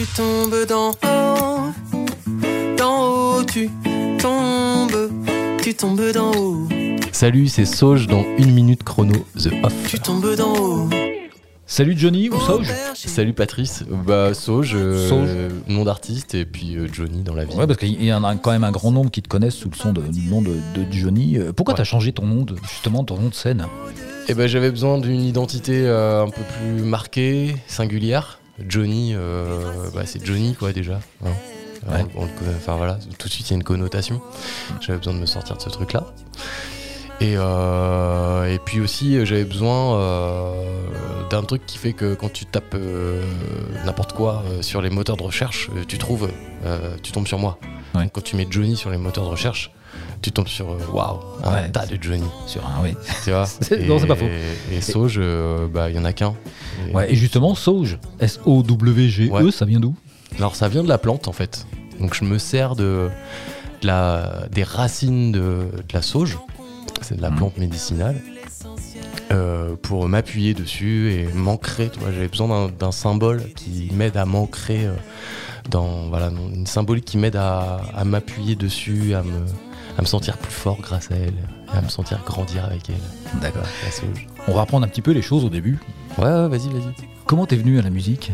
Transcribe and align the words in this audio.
tu 0.00 0.06
tombes 0.16 0.66
d'en 0.66 0.90
haut, 0.92 1.72
d'en 2.78 3.02
haut 3.36 3.44
tu 3.44 3.68
tombes, 4.18 5.10
tu 5.62 5.74
tombes 5.74 6.12
d'en 6.14 6.32
haut, 6.32 6.66
Salut, 7.12 7.48
c'est 7.48 7.66
Sauge 7.66 8.06
dans 8.06 8.24
une 8.38 8.52
minute 8.54 8.82
chrono, 8.82 9.26
The 9.36 9.50
Off. 9.62 9.74
tu 9.90 9.98
tombes 9.98 10.34
d'en 10.36 10.54
haut. 10.56 10.88
Salut 11.66 11.94
Johnny 11.98 12.30
ou 12.30 12.40
Sauge 12.40 12.68
Salut 12.94 13.34
Patrice, 13.34 13.84
bah 14.06 14.32
Sauge, 14.32 14.72
euh, 14.74 15.06
Sauge. 15.06 15.28
nom 15.68 15.84
d'artiste 15.84 16.34
et 16.34 16.46
puis 16.46 16.76
euh, 16.78 16.88
Johnny 16.90 17.20
dans 17.22 17.34
la 17.34 17.44
vie. 17.44 17.54
Ouais, 17.54 17.66
parce 17.66 17.78
qu'il 17.78 18.02
y 18.02 18.10
en 18.12 18.24
a 18.24 18.34
quand 18.36 18.52
même 18.52 18.64
un 18.64 18.70
grand 18.72 18.92
nombre 18.92 19.10
qui 19.10 19.20
te 19.20 19.28
connaissent 19.28 19.54
sous 19.54 19.68
le 19.68 19.76
son 19.76 19.92
de, 19.92 20.00
du 20.00 20.28
nom 20.28 20.40
de, 20.40 20.48
de 20.54 20.90
Johnny. 20.90 21.36
Euh, 21.36 21.52
Pourquoi 21.52 21.74
Ouais. 21.74 21.78
t'as 21.78 21.84
changé 21.84 22.12
ton 22.12 22.24
nom, 22.26 22.42
de, 22.44 22.56
justement, 22.62 23.04
ton 23.04 23.18
nom 23.18 23.28
de 23.28 23.34
scène? 23.34 23.66
Et 24.28 24.34
ben 24.34 24.48
j'avais 24.48 24.70
besoin 24.70 24.98
d'une 24.98 25.20
identité 25.22 25.82
euh, 25.86 26.22
un 26.24 26.30
peu 26.30 26.40
plus 26.42 26.82
marquée, 26.84 27.54
singulière. 27.66 28.39
Johnny, 28.68 29.12
euh, 29.14 29.90
bah, 29.94 30.02
c'est 30.06 30.24
Johnny 30.24 30.54
quoi 30.54 30.72
déjà. 30.72 31.00
hein. 31.24 31.30
Ouais. 31.88 32.04
On- 32.14 32.22
on 32.22 32.24
le 32.26 32.30
connaît- 32.38 32.54
enfin 32.56 32.76
voilà, 32.76 32.98
tout 33.18 33.28
de 33.28 33.32
suite 33.32 33.48
il 33.48 33.52
y 33.52 33.54
a 33.54 33.56
une 33.56 33.64
connotation. 33.64 34.20
J'avais 34.80 34.98
besoin 34.98 35.14
de 35.14 35.18
me 35.18 35.26
sortir 35.26 35.56
de 35.56 35.62
ce 35.62 35.70
truc 35.70 35.92
là. 35.94 36.04
Et, 37.22 37.34
euh, 37.36 38.44
et 38.52 38.58
puis 38.58 38.80
aussi 38.80 39.24
j'avais 39.26 39.44
besoin 39.44 39.98
euh, 39.98 40.52
d'un 41.30 41.42
truc 41.42 41.64
qui 41.66 41.78
fait 41.78 41.92
que 41.92 42.14
quand 42.14 42.32
tu 42.32 42.46
tapes 42.46 42.74
euh, 42.74 43.22
n'importe 43.84 44.12
quoi 44.14 44.42
sur 44.62 44.80
les 44.82 44.90
moteurs 44.90 45.16
de 45.16 45.22
recherche, 45.22 45.70
tu 45.88 45.96
trouves, 45.98 46.28
tu 47.02 47.12
tombes 47.12 47.26
sur 47.26 47.38
moi. 47.38 47.58
Ouais. 47.94 48.02
Donc, 48.04 48.12
quand 48.12 48.24
tu 48.24 48.36
mets 48.36 48.46
Johnny 48.48 48.76
sur 48.76 48.90
les 48.90 48.98
moteurs 48.98 49.24
de 49.24 49.30
recherche, 49.30 49.70
tu 50.22 50.32
tombes 50.32 50.48
sur 50.48 50.70
euh, 50.70 50.78
waouh, 50.92 51.18
un 51.44 51.52
Ouais. 51.52 51.70
tas 51.70 51.86
de 51.86 51.96
Johnny. 52.00 52.24
Sur 52.46 52.64
un, 52.66 52.82
oui. 52.82 52.94
Tu 53.24 53.30
vois 53.30 53.44
non, 53.88 53.98
c'est 53.98 54.06
pas 54.06 54.16
faux. 54.16 54.28
Et 54.72 54.80
Sauge, 54.80 55.16
euh, 55.18 55.66
bah, 55.66 55.88
il 55.90 55.96
y 55.96 55.98
en 55.98 56.04
a 56.04 56.12
qu'un. 56.12 56.34
Et- 56.88 56.94
Ouais, 56.94 57.12
et 57.12 57.14
justement, 57.14 57.54
Sauge, 57.54 57.98
S-O-W-G-E, 58.20 59.30
Ouais. 59.30 59.50
Ça 59.50 59.64
vient 59.64 59.80
d'où? 59.80 59.94
Alors, 60.38 60.56
ça 60.56 60.68
vient 60.68 60.82
de 60.82 60.88
la 60.88 60.98
plante, 60.98 61.28
en 61.28 61.32
fait. 61.32 61.66
Donc, 62.00 62.14
je 62.14 62.24
me 62.24 62.38
sers 62.38 62.76
de, 62.76 63.08
de 63.82 63.86
la, 63.86 64.44
des 64.50 64.62
racines 64.62 65.32
de, 65.32 65.38
de 65.38 65.92
la 65.92 66.02
sauge. 66.02 66.38
C'est 67.02 67.16
de 67.16 67.22
la 67.22 67.30
Mhm. 67.30 67.36
plante 67.36 67.58
médicinale. 67.58 68.16
euh, 69.32 69.76
pour 69.80 70.08
m'appuyer 70.08 70.54
dessus 70.54 71.12
et 71.12 71.32
m'ancrer. 71.32 71.90
J'avais 72.12 72.26
besoin 72.28 72.68
d'un- 72.68 72.90
symbole 72.92 73.42
qui 73.54 73.88
m'aide 73.94 74.16
à 74.16 74.24
m'ancrer 74.26 74.86
euh, 74.86 74.92
dans 75.70 76.08
voilà, 76.08 76.30
une 76.52 76.66
symbolique 76.66 77.04
qui 77.04 77.16
m'aide 77.16 77.36
à, 77.36 77.80
à 77.96 78.04
m'appuyer 78.04 78.56
dessus, 78.56 79.14
à 79.14 79.22
me, 79.22 79.44
à 79.98 80.00
me 80.00 80.06
sentir 80.06 80.36
plus 80.38 80.52
fort 80.52 80.78
grâce 80.80 81.10
à 81.10 81.16
elle, 81.16 81.34
et 81.74 81.76
à 81.76 81.82
me 81.82 81.88
sentir 81.88 82.20
grandir 82.24 82.64
avec 82.64 82.88
elle, 82.88 83.40
D'accord. 83.40 83.62
On 84.48 84.54
va 84.54 84.62
reprendre 84.62 84.86
un 84.86 84.88
petit 84.88 85.02
peu 85.02 85.12
les 85.12 85.22
choses 85.22 85.44
au 85.44 85.48
début. 85.48 85.78
Ouais, 86.18 86.24
ouais, 86.24 86.48
vas-y, 86.48 86.68
vas-y. 86.68 86.94
Comment 87.26 87.46
t'es 87.46 87.56
venu 87.56 87.78
à 87.78 87.82
la 87.82 87.90
musique 87.90 88.32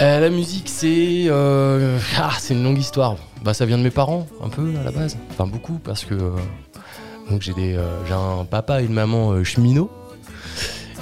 Euh, 0.00 0.20
la 0.20 0.30
musique, 0.30 0.68
c'est 0.68 1.26
euh, 1.28 1.98
ah, 2.18 2.32
c'est 2.38 2.54
une 2.54 2.62
longue 2.62 2.78
histoire. 2.78 3.16
Bah, 3.42 3.54
ça 3.54 3.66
vient 3.66 3.78
de 3.78 3.82
mes 3.82 3.90
parents, 3.90 4.26
un 4.42 4.48
peu 4.48 4.72
à 4.80 4.84
la 4.84 4.92
base. 4.92 5.16
Enfin, 5.30 5.46
beaucoup, 5.46 5.78
parce 5.82 6.04
que 6.04 6.14
euh, 6.14 6.30
donc 7.30 7.42
j'ai 7.42 7.54
des, 7.54 7.78
j'ai 8.06 8.14
un 8.14 8.44
papa 8.44 8.82
et 8.82 8.84
une 8.86 8.92
maman 8.92 9.42
cheminots. 9.42 9.90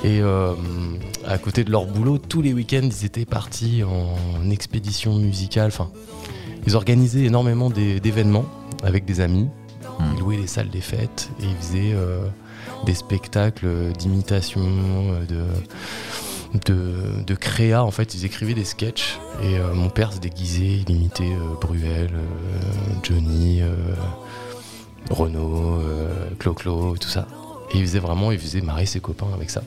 Et 0.03 0.21
à 0.23 1.39
côté 1.39 1.65
de 1.65 1.71
leur 1.71 1.87
boulot, 1.87 2.19
tous 2.19 2.43
les 2.43 2.53
week-ends, 2.53 2.83
ils 2.83 3.05
étaient 3.07 3.25
partis 3.25 3.83
en 3.83 4.51
expédition 4.51 5.15
musicale. 5.15 5.69
Enfin, 5.69 5.91
ils 6.67 6.77
organisaient 6.77 7.25
énormément 7.25 7.71
d'événements 7.71 8.45
avec 8.85 9.05
des 9.05 9.21
amis. 9.21 9.49
Hmm. 9.99 10.05
Ils 10.15 10.21
louaient 10.21 10.37
les 10.37 10.47
salles 10.47 10.71
des 10.71 10.81
fêtes 10.81 11.31
et 11.41 11.45
ils 11.45 11.57
faisaient 11.57 11.93
euh, 11.95 12.27
des 12.87 12.95
spectacles 12.95 13.93
d'imitation, 13.99 14.63
euh, 14.63 15.25
de 15.27 15.45
de, 16.67 17.25
de 17.27 17.35
créa 17.35 17.83
en 17.83 17.91
fait 17.91 18.15
ils 18.15 18.25
écrivaient 18.25 18.55
des 18.55 18.65
sketchs 18.65 19.19
et 19.43 19.57
euh, 19.59 19.75
mon 19.75 19.89
père 19.91 20.13
se 20.13 20.21
déguisait 20.21 20.83
il 20.87 20.91
imitait 20.91 21.25
euh, 21.25 21.55
Bruel 21.61 22.11
euh, 22.15 22.95
Johnny 23.03 23.61
Renaud 25.11 25.81
euh, 25.81 26.31
Clo-Clo 26.39 26.97
tout 26.97 27.09
ça 27.09 27.27
et 27.73 27.79
il 27.79 27.83
faisait 27.87 27.99
vraiment 27.99 28.31
il 28.31 28.39
faisait 28.39 28.61
marrer 28.61 28.87
ses 28.87 29.01
copains 29.01 29.33
avec 29.35 29.51
ça 29.51 29.63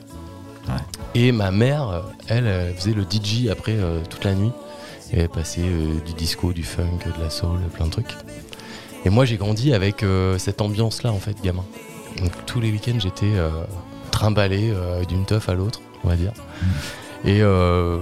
Ouais. 0.68 0.74
et 1.14 1.32
ma 1.32 1.50
mère 1.50 2.02
elle, 2.26 2.46
elle 2.46 2.74
faisait 2.74 2.92
le 2.92 3.02
DJ 3.02 3.48
après 3.50 3.74
toute 4.10 4.22
la 4.24 4.34
nuit 4.34 4.52
et 5.12 5.20
elle 5.20 5.28
passait 5.30 5.62
du 6.04 6.12
disco 6.12 6.52
du 6.52 6.62
funk 6.62 6.98
de 7.06 7.22
la 7.22 7.30
soul 7.30 7.58
plein 7.74 7.86
de 7.86 7.90
trucs 7.90 8.14
et 9.04 9.10
moi 9.10 9.24
j'ai 9.24 9.36
grandi 9.36 9.72
avec 9.72 10.02
euh, 10.02 10.38
cette 10.38 10.60
ambiance 10.60 11.02
là 11.02 11.12
en 11.12 11.18
fait 11.18 11.40
gamin 11.42 11.64
donc 12.20 12.32
tous 12.46 12.60
les 12.60 12.70
week-ends 12.70 12.98
j'étais 12.98 13.26
euh, 13.34 13.50
trimballé 14.10 14.70
euh, 14.72 15.04
d'une 15.04 15.24
teuf 15.24 15.48
à 15.48 15.54
l'autre 15.54 15.80
on 16.04 16.08
va 16.08 16.16
dire 16.16 16.32
et, 17.24 17.42
euh, 17.42 17.98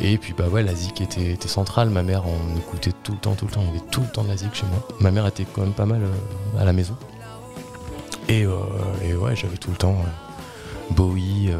et 0.00 0.18
puis 0.18 0.34
bah 0.36 0.48
ouais, 0.48 0.62
la 0.62 0.74
zik 0.74 1.00
était, 1.00 1.32
était 1.32 1.48
centrale. 1.48 1.88
Ma 1.88 2.02
mère, 2.02 2.24
on 2.26 2.58
écoutait 2.58 2.92
tout 3.02 3.12
le 3.12 3.18
temps, 3.18 3.34
tout 3.34 3.46
le 3.46 3.50
temps. 3.50 3.62
Y 3.62 3.68
avait 3.68 3.90
tout 3.90 4.02
le 4.02 4.08
temps 4.08 4.24
de 4.24 4.28
la 4.28 4.36
zik 4.36 4.54
chez 4.54 4.66
moi. 4.66 4.86
Ma 5.00 5.10
mère 5.10 5.26
était 5.26 5.46
quand 5.52 5.62
même 5.62 5.72
pas 5.72 5.86
mal 5.86 6.02
euh, 6.02 6.60
à 6.60 6.64
la 6.64 6.72
maison. 6.72 6.94
Et, 8.28 8.44
euh, 8.44 8.58
et 9.02 9.14
ouais, 9.14 9.34
j'avais 9.34 9.56
tout 9.56 9.70
le 9.70 9.76
temps 9.76 9.96
Bowie, 10.90 11.50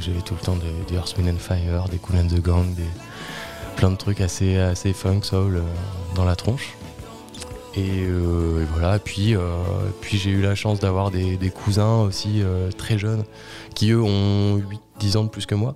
j'avais 0.00 0.20
tout 0.20 0.34
le 0.34 0.44
temps 0.44 0.56
des, 0.56 0.72
des 0.88 0.94
Earth, 0.94 1.16
Wind 1.16 1.28
and 1.28 1.38
Fire, 1.38 1.88
des 1.88 1.98
Cool 1.98 2.16
and 2.16 2.26
the 2.26 2.40
Gang, 2.40 2.74
des, 2.74 2.82
plein 3.76 3.90
de 3.90 3.96
trucs 3.96 4.20
assez, 4.20 4.56
assez 4.56 4.92
funk, 4.92 5.20
soul 5.22 5.62
dans 6.16 6.24
la 6.24 6.34
tronche. 6.34 6.74
Et, 7.76 8.04
euh, 8.06 8.62
et 8.62 8.66
voilà, 8.72 8.98
puis, 8.98 9.34
euh, 9.34 9.40
puis 10.00 10.16
j'ai 10.18 10.30
eu 10.30 10.40
la 10.42 10.54
chance 10.54 10.78
d'avoir 10.78 11.10
des, 11.10 11.36
des 11.36 11.50
cousins 11.50 12.02
aussi 12.02 12.40
euh, 12.42 12.70
très 12.70 12.98
jeunes 12.98 13.24
qui 13.74 13.90
eux 13.90 14.00
ont 14.00 14.62
8-10 15.00 15.16
ans 15.16 15.24
de 15.24 15.28
plus 15.28 15.44
que 15.46 15.56
moi, 15.56 15.74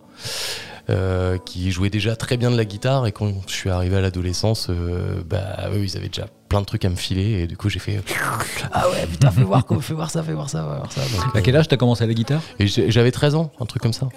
euh, 0.90 1.38
qui 1.38 1.70
jouaient 1.72 1.90
déjà 1.90 2.14
très 2.16 2.36
bien 2.36 2.50
de 2.52 2.56
la 2.56 2.64
guitare. 2.64 3.06
Et 3.06 3.12
quand 3.12 3.32
je 3.48 3.52
suis 3.52 3.68
arrivé 3.70 3.96
à 3.96 4.00
l'adolescence, 4.00 4.68
euh, 4.70 5.20
bah 5.28 5.68
eux 5.72 5.82
ils 5.84 5.96
avaient 5.96 6.06
déjà 6.08 6.28
plein 6.48 6.60
de 6.60 6.66
trucs 6.66 6.84
à 6.84 6.88
me 6.88 6.94
filer. 6.96 7.42
Et 7.42 7.46
du 7.48 7.56
coup 7.56 7.68
j'ai 7.68 7.80
fait 7.80 8.00
ah 8.72 8.88
ouais 8.90 9.06
putain 9.06 9.30
fais 9.32 9.42
voir 9.42 9.66
fais 9.80 9.94
voir 9.94 10.10
ça 10.10 10.22
fais 10.22 10.32
voir 10.32 10.48
ça 10.48 10.60
fais 10.62 10.76
voir 10.78 10.92
ça. 10.92 11.00
Donc, 11.24 11.36
À 11.36 11.40
quel 11.42 11.56
âge 11.56 11.66
t'as 11.68 11.76
commencé 11.76 12.04
à 12.04 12.06
la 12.06 12.14
guitare? 12.14 12.40
J'avais 12.60 13.10
13 13.10 13.34
ans 13.34 13.50
un 13.60 13.66
truc 13.66 13.82
comme 13.82 13.92
ça 13.92 14.08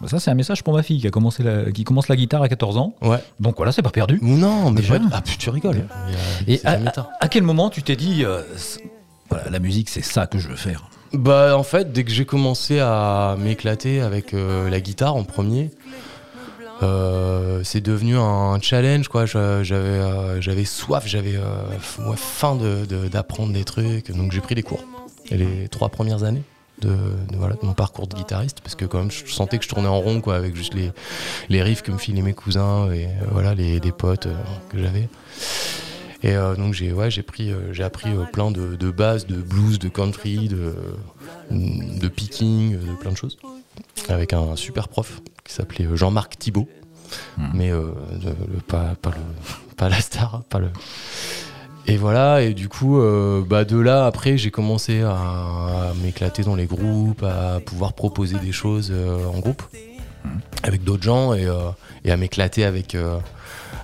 Bah, 0.00 0.08
Ça, 0.08 0.20
c'est 0.20 0.30
un 0.30 0.34
message 0.34 0.62
pour 0.62 0.74
ma 0.74 0.82
fille 0.82 1.00
qui, 1.00 1.06
a 1.06 1.10
commencé 1.10 1.42
la, 1.42 1.70
qui 1.72 1.84
commence 1.84 2.08
la 2.08 2.16
guitare 2.16 2.42
à 2.42 2.48
14 2.48 2.76
ans. 2.76 2.94
ouais 3.02 3.18
Donc 3.40 3.56
voilà, 3.56 3.72
c'est 3.72 3.82
pas 3.82 3.90
perdu. 3.90 4.18
non 4.22 4.70
mais 4.70 4.80
Déjà 4.80 4.98
ah 5.12 5.22
tu 5.22 5.50
rigoles 5.50 5.84
Et 6.46 6.60
à, 6.64 7.28
quel 7.28 7.42
moment 7.42 7.70
tu 7.70 7.82
t'es 7.82 7.96
dit, 7.96 8.24
euh, 8.24 8.42
voilà, 9.30 9.50
la 9.50 9.58
musique, 9.58 9.88
c'est 9.88 10.04
ça 10.04 10.26
que 10.26 10.38
je 10.38 10.48
veux 10.48 10.56
faire? 10.56 10.88
Bah 11.12 11.56
en 11.56 11.62
fait 11.62 11.92
dès 11.92 12.02
que 12.04 12.10
j'ai 12.10 12.24
commencé 12.26 12.80
à 12.80 13.36
m'éclater 13.38 14.00
avec 14.00 14.34
euh, 14.34 14.68
la 14.68 14.80
guitare 14.80 15.14
en 15.14 15.22
premier, 15.22 15.70
euh, 16.82 17.60
c'est 17.64 17.80
devenu 17.80 18.16
un 18.18 18.58
challenge 18.60 19.08
quoi. 19.08 19.24
J'avais 19.24 19.72
euh, 19.72 20.40
j'avais 20.42 20.64
soif, 20.64 21.04
j'avais 21.06 21.36
euh, 21.36 21.42
faim 22.16 22.56
de- 22.56 22.84
de- 22.84 23.08
d'apprendre 23.08 23.52
des 23.52 23.64
trucs, 23.64 24.10
donc 24.10 24.32
j'ai 24.32 24.40
pris 24.40 24.54
des 24.56 24.62
cours. 24.62 24.84
Et 25.30 25.36
les 25.36 25.68
trois 25.68 25.88
premières 25.88 26.24
années 26.24 26.42
de, 26.80 26.88
de, 26.88 27.36
voilà, 27.36 27.54
de 27.54 27.64
mon 27.64 27.74
parcours 27.74 28.06
de 28.06 28.14
guitariste, 28.16 28.60
parce 28.60 28.74
que 28.74 28.84
quand 28.84 28.98
même 28.98 29.10
je 29.10 29.26
sentais 29.32 29.58
que 29.58 29.64
je 29.64 29.68
tournais 29.68 29.88
en 29.88 30.00
rond 30.00 30.20
quoi, 30.20 30.36
avec 30.36 30.54
juste 30.56 30.74
les, 30.74 30.92
les 31.48 31.62
riffs 31.62 31.82
que 31.82 31.90
me 31.92 31.98
filaient 31.98 32.22
mes 32.22 32.34
cousins 32.34 32.90
et 32.92 33.06
euh, 33.06 33.10
voilà 33.32 33.54
les, 33.54 33.80
les 33.80 33.92
potes 33.92 34.26
euh, 34.26 34.34
que 34.70 34.78
j'avais. 34.78 35.08
Et 36.22 36.34
euh, 36.34 36.54
donc 36.56 36.74
j'ai 36.74 36.92
ouais, 36.92 37.10
j'ai 37.10 37.22
pris 37.22 37.50
euh, 37.52 37.72
j'ai 37.72 37.84
appris 37.84 38.10
plein 38.32 38.50
de, 38.50 38.74
de 38.76 38.90
bases, 38.90 39.26
de 39.26 39.36
blues, 39.36 39.78
de 39.78 39.88
country, 39.88 40.48
de, 40.48 40.74
de 41.50 42.08
picking, 42.08 42.78
de 42.78 42.94
plein 43.00 43.12
de 43.12 43.16
choses. 43.16 43.38
Avec 44.08 44.32
un 44.32 44.56
super 44.56 44.88
prof 44.88 45.20
qui 45.44 45.52
s'appelait 45.52 45.86
Jean-Marc 45.94 46.38
Thibault. 46.38 46.68
Hmm. 47.36 47.50
Mais 47.54 47.70
le- 47.70 47.92
pas, 48.66 48.94
pas, 49.00 49.10
le, 49.10 49.74
pas 49.76 49.88
la 49.88 50.00
star, 50.00 50.42
pas 50.48 50.58
le. 50.58 50.70
Et 51.88 51.96
voilà, 51.96 52.42
et 52.42 52.52
du 52.52 52.68
coup, 52.68 52.98
euh, 52.98 53.44
bah 53.46 53.64
de 53.64 53.78
là, 53.78 54.06
après, 54.06 54.36
j'ai 54.36 54.50
commencé 54.50 55.02
à, 55.02 55.12
à 55.12 55.92
m'éclater 56.02 56.42
dans 56.42 56.56
les 56.56 56.66
groupes, 56.66 57.22
à 57.22 57.60
pouvoir 57.64 57.92
proposer 57.92 58.38
des 58.38 58.50
choses 58.50 58.90
euh, 58.92 59.24
en 59.26 59.38
groupe 59.38 59.62
avec 60.64 60.82
d'autres 60.82 61.04
gens 61.04 61.32
et, 61.32 61.46
euh, 61.46 61.70
et 62.04 62.10
à 62.10 62.16
m'éclater 62.16 62.64
avec, 62.64 62.96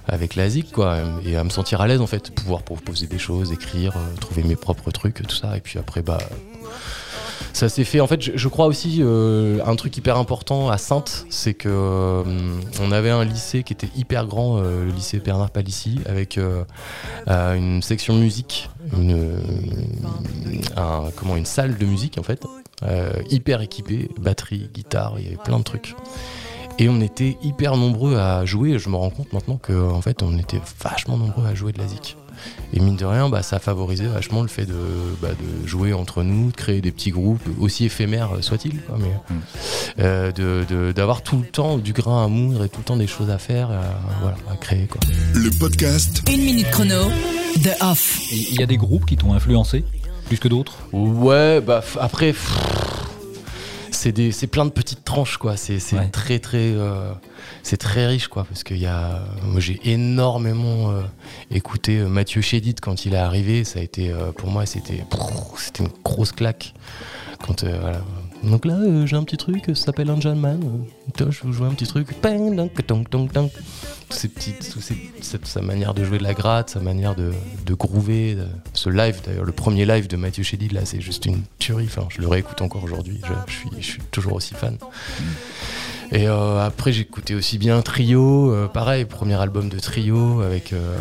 avec 0.09 0.35
la 0.35 0.49
zik, 0.49 0.73
quoi, 0.73 0.99
et 1.25 1.37
à 1.37 1.45
me 1.45 1.51
sentir 1.51 1.81
à 1.81 1.87
l'aise 1.87 2.01
en 2.01 2.09
fait, 2.09 2.35
pouvoir 2.35 2.63
proposer 2.63 3.07
des 3.07 3.19
choses, 3.19 3.53
écrire, 3.53 3.95
trouver 4.21 4.43
mes 4.43 4.57
propres 4.57 4.91
trucs, 4.91 5.23
tout 5.23 5.37
ça. 5.37 5.57
Et 5.57 5.61
puis 5.61 5.79
après, 5.79 6.03
bah, 6.03 6.19
ça 7.53 7.69
s'est 7.69 7.85
fait. 7.85 8.01
En 8.01 8.07
fait, 8.07 8.37
je, 8.37 8.49
crois 8.49 8.67
aussi 8.67 8.99
euh, 9.01 9.61
un 9.65 9.77
truc 9.77 9.97
hyper 9.97 10.17
important 10.17 10.71
à 10.71 10.79
Sainte, 10.79 11.27
c'est 11.31 11.55
que 11.55 11.69
euh, 11.69 12.23
on 12.81 12.93
avait 12.93 13.11
un 13.11 13.25
lycée 13.25 13.63
qui 13.63 13.73
était 13.73 13.89
hyper 13.97 14.27
grand, 14.27 14.59
euh, 14.59 14.85
le 14.85 14.91
lycée 14.91 15.19
Bernard 15.19 15.51
Palissy, 15.51 16.01
avec 16.07 16.39
une 17.29 17.83
section 17.83 18.15
musique, 18.15 18.69
une, 18.97 19.37
un- 20.77 21.11
comment, 21.17 21.37
une 21.37 21.47
salle 21.47 21.77
de 21.77 21.85
musique 21.85 22.19
en 22.19 22.23
fait, 22.23 22.45
hyper 23.31 23.61
équipée, 23.61 24.09
batterie, 24.21 24.71
guitare, 24.73 25.15
il 25.19 25.25
y 25.25 25.27
avait 25.29 25.37
plein 25.37 25.59
de 25.59 25.65
trucs. 25.65 25.95
Et 26.79 26.89
on 26.89 27.01
était 27.01 27.37
hyper 27.43 27.77
nombreux 27.77 28.17
à 28.17 28.47
jouer. 28.47 28.79
Je 28.79 28.89
me 28.89 28.97
rends 28.97 29.11
compte 29.11 29.33
maintenant 29.33 29.59
que 29.59 29.73
en 29.73 30.01
fait, 30.01 30.23
on 30.23 30.39
était 30.39 30.61
vachement 30.83 31.19
nombreux 31.19 31.47
à 31.47 31.55
jouer 31.55 31.73
de 31.73 31.79
la 31.79 31.87
zik. 31.87 32.17
Et 32.75 32.81
mine 32.81 32.97
de 32.97 33.05
rien, 33.05 33.29
bah, 33.29 33.43
ça 33.43 33.57
a 33.57 33.59
favorisé 33.59 34.07
vachement 34.07 34.43
le 34.43 34.49
fait 34.49 34.65
de, 34.65 34.75
bah, 35.21 35.29
de 35.31 35.67
jouer 35.69 35.93
entre 35.93 36.23
nous, 36.23 36.51
de 36.51 36.57
créer 36.57 36.81
des 36.81 36.91
petits 36.93 37.11
groupes, 37.11 37.43
aussi 37.61 37.85
éphémères 37.85 38.31
soient-ils, 38.41 38.81
quoi, 38.83 38.97
mais 38.99 39.09
Mm. 39.09 39.41
euh, 40.01 40.33
de- 40.33 40.65
de- 40.69 40.93
d'avoir 40.93 41.23
tout 41.23 41.39
le 41.39 41.45
temps 41.47 41.79
du 41.79 41.93
grain 41.93 42.25
à 42.25 42.29
moudre 42.29 42.65
et 42.65 42.69
tout 42.69 42.79
le 42.79 42.85
temps 42.85 42.97
des 42.97 43.07
choses 43.07 43.31
à 43.31 43.39
faire, 43.39 43.71
à, 43.71 43.83
voilà, 44.23 44.37
à 44.51 44.57
créer. 44.57 44.87
Quoi. 44.87 45.01
Le 45.35 45.51
podcast 45.59 46.23
Une 46.31 46.43
minute 46.45 46.71
chrono, 46.71 47.11
The 47.63 47.77
Off. 47.83 48.19
Il 48.33 48.59
y 48.59 48.63
a 48.63 48.67
des 48.67 48.77
groupes 48.79 49.05
qui 49.07 49.17
t'ont 49.17 49.35
influencé 49.35 49.85
plus 50.27 50.39
que 50.39 50.49
d'autres? 50.49 50.79
Ouais, 50.93 51.61
bah 51.61 51.83
après, 52.01 52.29
pff, 52.33 52.49
c'est 54.03 54.11
des- 54.13 54.33
c'est 54.33 54.49
plein 54.49 54.65
de 54.65 54.71
petites 54.71 55.05
tranches, 55.05 55.37
quoi. 55.37 55.57
C'est 55.57 55.79
Ouais. 55.95 56.09
très, 56.09 56.41
très, 56.41 56.59
euh, 56.73 57.13
c'est 57.63 57.77
très 57.77 58.07
riche, 58.09 58.27
quoi. 58.27 58.45
Parce 58.45 58.65
que 58.65 58.75
y 58.75 58.87
a, 58.87 59.23
moi, 59.45 59.61
j'ai 59.61 59.79
énormément 59.85 60.91
euh, 60.91 61.03
écouté 61.53 61.99
euh, 61.99 62.09
Mathieu 62.09 62.41
Chédid 62.43 62.81
quand 62.81 63.05
il 63.07 63.15
est 63.15 63.19
arrivé. 63.19 63.63
Ça 63.63 63.79
a 63.79 63.83
été, 63.83 64.13
pour 64.37 64.51
moi, 64.51 64.67
c'était, 64.67 65.05
c'était 65.57 65.85
une 65.85 65.91
grosse 66.05 66.33
claque. 66.33 66.75
Quand, 67.47 67.63
voilà. 67.65 68.01
Donc 68.43 68.65
là, 68.65 68.75
euh, 68.75 69.07
j'ai 69.07 69.15
un 69.17 69.23
petit 69.23 69.37
truc, 69.37 69.63
ça 69.69 69.75
s'appelle 69.75 70.11
un 70.11 70.35
Man. 70.35 70.61
Euh, 71.21 71.31
je 71.31 71.43
vous 71.43 71.53
jouer 71.53 71.67
un 71.69 71.75
petit 71.75 71.87
truc. 71.87 72.09
Ces 74.11 74.29
petites, 74.29 74.63
ces- 74.81 75.11
cette- 75.21 75.47
sa 75.47 75.63
manière 75.63 75.95
de 75.95 76.03
jouer 76.05 76.19
de 76.19 76.23
la 76.25 76.35
gratte, 76.35 76.71
sa 76.71 76.81
manière 76.81 77.15
de, 77.15 77.33
de 77.65 77.75
groover. 77.75 78.35
de- 78.35 78.47
ce 78.75 78.91
live, 78.91 79.21
d'ailleurs, 79.25 79.45
le 79.45 79.53
premier 79.53 79.87
live 79.87 80.09
de 80.09 80.17
Mathieu 80.17 80.43
Chédid, 80.43 80.73
là, 80.73 80.81
c'est 80.85 81.01
juste 81.01 81.25
une 81.27 81.43
tuerie. 81.59 81.89
Je 82.11 82.21
le 82.21 82.27
réécoute 82.29 82.61
encore 82.63 82.83
aujourd'hui. 82.83 83.21
Je, 83.47 83.53
suis, 83.53 83.71
je 83.79 83.87
suis 83.87 84.03
toujours 84.11 84.35
aussi 84.35 84.55
fan. 84.55 84.77
Et 86.11 86.29
euh, 86.29 86.59
après, 86.67 86.99
écouté 86.99 87.35
aussi 87.35 87.57
bien 87.57 87.81
Trio, 87.81 88.51
euh, 88.53 88.67
pareil, 88.69 89.07
premier 89.07 89.35
album 89.41 89.69
de 89.71 89.79
Trio, 89.79 90.41
avec 90.43 90.73
euh, 90.75 90.99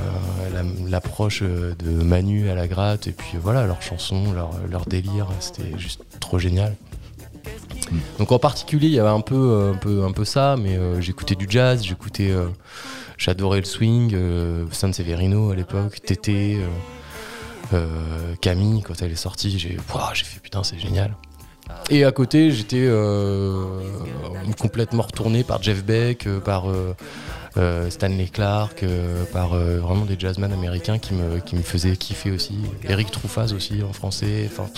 la- 0.53 0.89
l'approche 0.89 1.41
euh, 1.41 1.73
de 1.83 1.89
Manu 1.89 2.49
à 2.49 2.55
la 2.55 2.67
gratte, 2.67 3.07
et 3.07 3.11
puis 3.11 3.31
euh, 3.35 3.39
voilà, 3.43 3.65
leurs 3.65 3.81
chansons, 3.81 4.31
leur, 4.31 4.51
leur 4.69 4.85
délire, 4.85 5.27
c'était 5.41 5.77
juste 5.77 6.01
trop 6.21 6.39
génial. 6.39 6.75
Donc 8.19 8.31
en 8.31 8.39
particulier, 8.39 8.87
il 8.87 8.93
y 8.93 8.99
avait 8.99 9.09
un 9.09 9.21
peu, 9.21 9.35
euh, 9.35 9.73
un 9.73 9.77
peu, 9.77 10.03
un 10.03 10.11
peu 10.11 10.25
ça, 10.25 10.55
mais 10.57 10.77
euh, 10.77 11.01
j'écoutais 11.01 11.35
du 11.35 11.47
jazz, 11.49 11.83
j'écoutais, 11.83 12.31
euh, 12.31 12.47
j'adorais 13.17 13.59
le 13.59 13.65
swing, 13.65 14.11
euh, 14.13 14.65
San 14.71 14.93
Severino 14.93 15.51
à 15.51 15.55
l'époque, 15.55 16.01
Tété, 16.01 16.59
Camille 18.41 18.81
quand 18.81 19.01
elle 19.01 19.13
est 19.13 19.15
sortie, 19.15 19.57
j'ai, 19.57 19.77
Ouah, 19.93 20.11
j'ai 20.13 20.25
fait 20.25 20.41
putain, 20.41 20.63
c'est 20.63 20.79
génial. 20.79 21.15
Et 21.89 22.03
à 22.03 22.11
côté, 22.11 22.51
j'étais 22.51 22.89
complètement 24.59 25.03
retourné 25.03 25.45
par 25.45 25.63
Jeff 25.63 25.85
Beck, 25.85 26.27
par 26.43 26.65
Stanley 27.89 28.27
Clark, 28.27 28.83
par 29.31 29.51
vraiment 29.55 30.03
des 30.03 30.17
jazzmen 30.19 30.51
américains 30.51 30.99
qui 30.99 31.13
me, 31.13 31.39
qui 31.39 31.55
me 31.55 31.61
faisaient 31.61 31.95
kiffer 31.95 32.31
aussi. 32.31 32.57
Eric 32.83 33.09
Truffaz 33.09 33.53
aussi 33.53 33.81
en 33.83 33.93
français. 33.93 34.49
Enfin. 34.51 34.69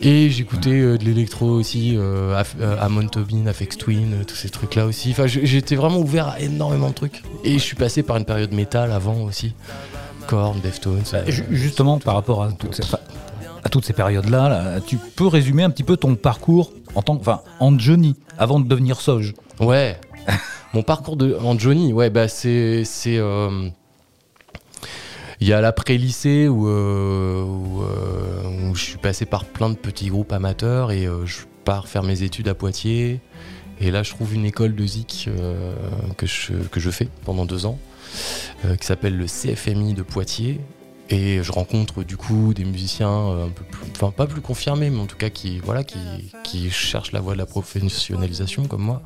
Et 0.00 0.30
j'écoutais 0.30 0.80
euh, 0.80 0.96
de 0.98 1.04
l'électro 1.04 1.46
aussi, 1.46 1.96
euh, 1.96 2.42
euh, 2.60 2.76
Amon 2.80 3.06
Tobin, 3.08 3.46
Afex 3.46 3.76
Twin, 3.76 4.24
tous 4.26 4.34
ces 4.36 4.48
trucs-là 4.50 4.86
aussi. 4.86 5.10
Enfin, 5.12 5.26
j'étais 5.26 5.76
vraiment 5.76 5.98
ouvert 5.98 6.28
à 6.28 6.40
énormément 6.40 6.88
de 6.90 6.94
trucs. 6.94 7.22
Et 7.44 7.54
je 7.54 7.58
suis 7.58 7.76
passé 7.76 8.02
par 8.02 8.16
une 8.16 8.24
période 8.24 8.52
métal 8.52 8.92
avant 8.92 9.20
aussi. 9.22 9.54
Korn, 10.26 10.60
Deftones. 10.60 11.02
Ju- 11.28 11.44
Justement, 11.50 11.98
par 11.98 12.14
rapport 12.14 12.42
à 12.42 12.52
toutes 12.52 12.74
ces, 12.74 12.84
enfin, 12.84 12.98
à 13.64 13.68
toutes 13.68 13.84
ces 13.84 13.92
périodes-là, 13.92 14.48
là, 14.48 14.80
tu 14.80 14.96
peux 14.96 15.26
résumer 15.26 15.62
un 15.64 15.70
petit 15.70 15.82
peu 15.84 15.96
ton 15.96 16.14
parcours 16.14 16.72
en 16.94 17.02
tant 17.02 17.16
que, 17.16 17.20
enfin, 17.20 17.40
en 17.58 17.78
Johnny, 17.78 18.16
avant 18.38 18.60
de 18.60 18.68
devenir 18.68 19.00
Soj. 19.00 19.34
Ouais. 19.60 19.98
Mon 20.74 20.82
parcours 20.82 21.16
de, 21.16 21.36
en 21.42 21.58
Johnny, 21.58 21.92
ouais, 21.92 22.10
bah 22.10 22.28
c'est. 22.28 22.84
c'est, 22.84 23.16
euh, 23.18 23.68
Il 25.40 25.48
y 25.48 25.54
a 25.54 25.60
l'après-lycée 25.62 26.48
où, 26.48 26.68
euh, 26.68 27.44
euh, 27.44 28.68
où 28.68 28.74
je 28.74 28.84
suis 28.84 28.98
passé 28.98 29.24
par 29.24 29.46
plein 29.46 29.70
de 29.70 29.74
petits 29.74 30.08
groupes 30.08 30.32
amateurs 30.32 30.92
et 30.92 31.06
euh, 31.06 31.24
je 31.24 31.38
pars 31.64 31.88
faire 31.88 32.02
mes 32.02 32.22
études 32.22 32.48
à 32.48 32.54
Poitiers. 32.54 33.20
Et 33.80 33.90
là, 33.90 34.02
je 34.02 34.10
trouve 34.10 34.34
une 34.34 34.44
école 34.44 34.74
de 34.74 34.84
zik 34.84 35.30
que, 36.18 36.26
je, 36.26 36.52
que 36.70 36.80
je 36.80 36.90
fais 36.90 37.08
pendant 37.24 37.46
deux 37.46 37.64
ans, 37.64 37.78
qui 38.78 38.86
s'appelle 38.86 39.16
le 39.16 39.24
CFMI 39.24 39.94
de 39.94 40.02
Poitiers. 40.02 40.60
Et 41.12 41.42
je 41.42 41.50
rencontre 41.50 42.04
du 42.04 42.16
coup 42.16 42.54
des 42.54 42.64
musiciens 42.64 43.10
euh, 43.10 43.46
un 43.46 43.48
peu 43.48 43.64
plus, 43.64 43.90
enfin 43.96 44.12
pas 44.12 44.28
plus 44.28 44.40
confirmés, 44.40 44.90
mais 44.90 45.00
en 45.00 45.06
tout 45.06 45.16
cas 45.16 45.28
qui, 45.28 45.58
voilà, 45.58 45.82
qui, 45.82 45.98
qui 46.44 46.70
cherchent 46.70 47.10
la 47.10 47.20
voie 47.20 47.32
de 47.32 47.38
la 47.38 47.46
professionnalisation 47.46 48.66
comme 48.66 48.82
moi. 48.82 49.02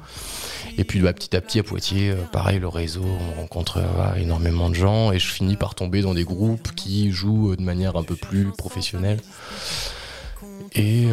Et 0.76 0.84
puis 0.84 1.00
bah, 1.00 1.14
petit 1.14 1.34
à 1.34 1.40
petit 1.40 1.60
à 1.60 1.62
Poitiers, 1.62 2.10
euh, 2.10 2.16
pareil, 2.30 2.58
le 2.58 2.68
réseau, 2.68 3.04
on 3.04 3.40
rencontre 3.40 3.78
euh, 3.78 4.14
énormément 4.16 4.68
de 4.68 4.74
gens 4.74 5.12
et 5.12 5.18
je 5.18 5.28
finis 5.28 5.56
par 5.56 5.74
tomber 5.74 6.02
dans 6.02 6.12
des 6.12 6.24
groupes 6.24 6.74
qui 6.74 7.10
jouent 7.10 7.56
de 7.56 7.62
manière 7.62 7.96
un 7.96 8.02
peu 8.02 8.16
plus 8.16 8.50
professionnelle. 8.52 9.20
Et 10.76 11.06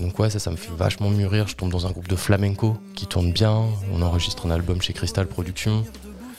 donc 0.00 0.18
ouais, 0.18 0.30
ça, 0.30 0.38
ça 0.38 0.50
me 0.50 0.56
fait 0.56 0.72
vachement 0.76 1.10
mûrir. 1.10 1.46
Je 1.46 1.54
tombe 1.54 1.70
dans 1.70 1.86
un 1.86 1.90
groupe 1.90 2.08
de 2.08 2.16
flamenco 2.16 2.78
qui 2.96 3.06
tourne 3.06 3.32
bien. 3.32 3.66
On 3.92 4.00
enregistre 4.00 4.46
un 4.46 4.50
album 4.50 4.80
chez 4.80 4.94
Crystal 4.94 5.26
Productions. 5.26 5.84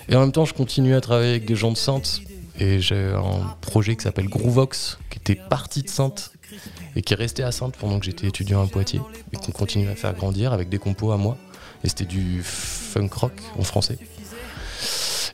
Et 0.09 0.15
en 0.15 0.21
même 0.21 0.31
temps, 0.31 0.45
je 0.45 0.53
continue 0.55 0.95
à 0.95 1.01
travailler 1.01 1.29
avec 1.29 1.45
des 1.45 1.55
gens 1.55 1.71
de 1.71 1.77
Sainte. 1.77 2.21
Et 2.59 2.79
j'ai 2.79 3.11
un 3.13 3.55
projet 3.61 3.95
qui 3.95 4.03
s'appelle 4.03 4.29
Groovox, 4.29 4.99
qui 5.09 5.19
était 5.19 5.35
parti 5.35 5.81
de 5.81 5.89
Sainte 5.89 6.31
et 6.95 7.01
qui 7.01 7.13
est 7.13 7.17
resté 7.17 7.43
à 7.43 7.51
Sainte 7.51 7.75
pendant 7.77 7.99
que 7.99 8.05
j'étais 8.05 8.27
étudiant 8.27 8.63
à 8.63 8.67
Poitiers 8.67 9.01
et 9.31 9.37
qu'on 9.37 9.51
continue 9.51 9.89
à 9.89 9.95
faire 9.95 10.13
grandir 10.13 10.53
avec 10.53 10.69
des 10.69 10.77
compos 10.77 11.11
à 11.11 11.17
moi. 11.17 11.37
Et 11.83 11.89
c'était 11.89 12.05
du 12.05 12.41
funk 12.43 13.09
rock 13.13 13.33
en 13.57 13.63
français. 13.63 13.97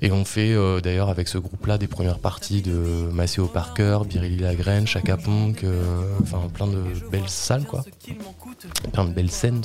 Et 0.01 0.11
on 0.11 0.23
fait 0.23 0.53
euh, 0.53 0.79
d'ailleurs 0.79 1.09
avec 1.09 1.27
ce 1.27 1.37
groupe-là 1.37 1.77
des 1.77 1.87
premières 1.87 2.19
parties 2.19 2.61
de 2.61 2.71
Maceo 3.11 3.47
Parker, 3.47 3.99
Birilly 4.07 4.37
Lagraine, 4.37 4.87
Chaka 4.87 5.17
Ponk, 5.17 5.63
euh, 5.65 6.03
enfin 6.21 6.47
plein 6.53 6.67
de 6.67 6.81
belles 7.11 7.27
salles 7.27 7.65
quoi. 7.65 7.83
Plein 8.93 9.03
de 9.03 9.11
belles 9.11 9.31
scènes. 9.31 9.61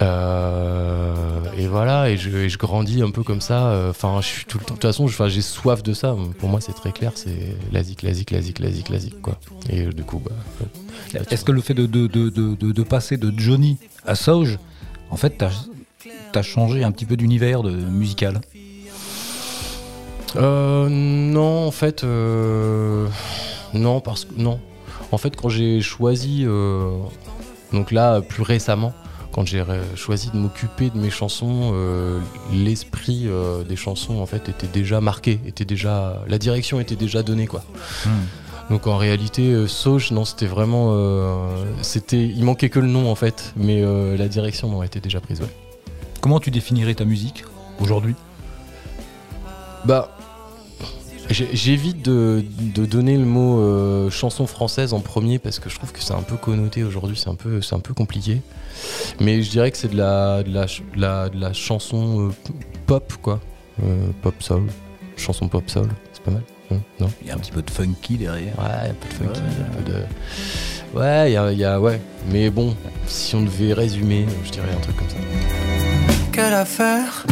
Euh, 0.00 1.14
et 1.58 1.66
voilà, 1.66 2.08
et 2.10 2.16
je, 2.16 2.30
et 2.30 2.48
je 2.48 2.56
grandis 2.56 3.02
un 3.02 3.10
peu 3.10 3.22
comme 3.22 3.40
ça. 3.40 3.66
euh, 3.68 3.90
Enfin, 3.90 4.20
je 4.22 4.26
suis 4.26 4.44
tout 4.46 4.58
le 4.58 4.64
temps. 4.64 4.74
De 4.74 4.80
toute 4.80 4.88
façon, 4.88 5.08
j'ai 5.08 5.42
soif 5.42 5.82
de 5.82 5.92
ça. 5.92 6.16
Pour 6.38 6.48
moi, 6.48 6.60
c'est 6.60 6.72
très 6.72 6.92
clair. 6.92 7.12
C'est 7.16 7.56
la 7.72 7.82
zik, 7.82 8.02
la 8.02 8.12
zik, 8.14 8.30
la 8.30 8.40
zik, 8.40 8.58
la 8.60 8.70
zik, 8.70 8.88
la 8.88 8.98
zik, 8.98 9.20
quoi. 9.20 9.38
Et 9.68 9.82
euh, 9.86 9.92
du 9.92 10.04
coup, 10.04 10.22
bah. 10.24 10.30
ouais. 10.60 11.20
Est-ce 11.30 11.44
que 11.44 11.52
le 11.52 11.60
fait 11.60 11.74
de, 11.74 11.86
de, 11.86 12.06
de, 12.06 12.30
de, 12.30 12.54
de- 12.54 12.72
de 12.72 12.82
passer 12.82 13.16
de 13.16 13.32
Johnny 13.36 13.76
à 14.06 14.14
Soj, 14.14 14.58
en 15.10 15.16
fait, 15.16 15.36
t'as 15.38 15.50
as 16.34 16.42
changé 16.42 16.84
un 16.84 16.92
petit 16.92 17.06
peu 17.06 17.16
d'univers 17.16 17.62
musical? 17.64 18.40
Euh, 20.36 20.88
non, 20.88 21.66
en 21.66 21.70
fait, 21.70 22.04
euh, 22.04 23.06
non, 23.74 24.00
parce 24.00 24.26
que 24.26 24.34
non. 24.36 24.60
En 25.10 25.18
fait, 25.18 25.34
quand 25.34 25.48
j'ai 25.48 25.80
choisi, 25.80 26.44
euh, 26.46 26.98
donc 27.72 27.90
là, 27.92 28.20
plus 28.20 28.42
récemment, 28.42 28.92
quand 29.38 29.46
j'ai 29.46 29.62
choisi 29.94 30.32
de 30.32 30.36
m'occuper 30.36 30.90
de 30.90 30.98
mes 30.98 31.10
chansons, 31.10 31.70
euh, 31.72 32.18
l'esprit 32.52 33.28
euh, 33.28 33.62
des 33.62 33.76
chansons, 33.76 34.18
en 34.18 34.26
fait, 34.26 34.48
était 34.48 34.66
déjà 34.66 35.00
marqué, 35.00 35.38
était 35.46 35.64
déjà, 35.64 36.24
la 36.26 36.38
direction 36.38 36.80
était 36.80 36.96
déjà 36.96 37.22
donnée, 37.22 37.46
quoi. 37.46 37.62
Donc 38.68 38.88
en 38.88 38.96
réalité, 38.96 39.52
euh, 39.52 39.68
Sauge, 39.68 40.10
non, 40.10 40.24
c'était 40.24 40.46
vraiment, 40.46 40.88
euh, 40.90 41.64
c'était, 41.82 42.26
il 42.26 42.42
manquait 42.42 42.68
que 42.68 42.80
le 42.80 42.88
nom, 42.88 43.08
en 43.08 43.14
fait, 43.14 43.52
mais 43.56 43.80
la 44.16 44.26
direction, 44.26 44.70
non, 44.70 44.82
était 44.82 44.98
déjà 44.98 45.20
prise, 45.20 45.40
ouais. 45.40 45.54
Comment 46.20 46.40
tu 46.40 46.50
définirais 46.50 46.94
ta 46.94 47.04
musique 47.04 47.44
aujourd'hui? 47.78 48.16
Bah, 49.84 50.17
j'évite 51.30 52.02
de, 52.04 52.44
de 52.60 52.86
donner 52.86 53.16
le 53.16 53.24
mot 53.24 53.60
euh, 53.60 54.10
chanson 54.10 54.46
française 54.46 54.92
en 54.94 55.00
premier 55.00 55.38
parce 55.38 55.58
que 55.58 55.68
je 55.68 55.76
trouve 55.76 55.92
que 55.92 56.00
c'est 56.02 56.14
un 56.14 56.22
peu 56.22 56.36
connoté 56.36 56.84
aujourd'hui, 56.84 57.16
c'est 57.16 57.28
un 57.28 57.34
peu, 57.34 57.60
c'est 57.62 57.74
un 57.74 57.80
peu 57.80 57.94
compliqué. 57.94 58.40
Mais 59.20 59.42
je 59.42 59.50
dirais 59.50 59.70
que 59.70 59.76
c'est 59.76 59.88
de 59.88 59.96
la, 59.96 60.42
de 60.42 60.52
la, 60.52 60.66
ch- 60.68 60.82
de 60.94 61.00
la, 61.00 61.28
de 61.28 61.38
la 61.40 61.52
chanson 61.52 62.28
euh, 62.28 62.32
pop, 62.86 63.12
quoi. 63.22 63.40
Euh, 63.82 64.08
pop 64.22 64.34
soul, 64.40 64.62
chanson 65.16 65.48
pop 65.48 65.68
soul, 65.68 65.88
c'est 66.12 66.22
pas 66.22 66.30
mal. 66.30 66.42
hein, 66.72 66.76
non 67.00 67.10
Il 67.22 67.28
y 67.28 67.30
a 67.30 67.34
un 67.34 67.38
petit 67.38 67.52
peu 67.52 67.62
de 67.62 67.70
funky 67.70 68.16
derrière. 68.16 68.58
Ouais, 68.58 68.90
un 68.90 68.94
peu 68.94 69.08
de 69.08 69.14
funky, 69.14 69.40
un 69.40 69.76
peu 69.76 69.92
de. 69.92 70.98
Ouais, 70.98 71.30
il 71.30 71.34
y 71.34 71.36
a, 71.36 71.52
il 71.52 71.58
y 71.58 71.64
a- 71.64 71.80
ouais. 71.80 72.00
Mais 72.30 72.50
bon, 72.50 72.74
si 73.06 73.34
on 73.36 73.42
devait 73.42 73.72
résumer, 73.74 74.26
je 74.44 74.50
dirais 74.50 74.68
un 74.76 74.80
truc 74.80 74.96
comme 74.96 75.08
ça. 75.08 75.16
Quelle 76.32 76.54
affaire? 76.54 77.26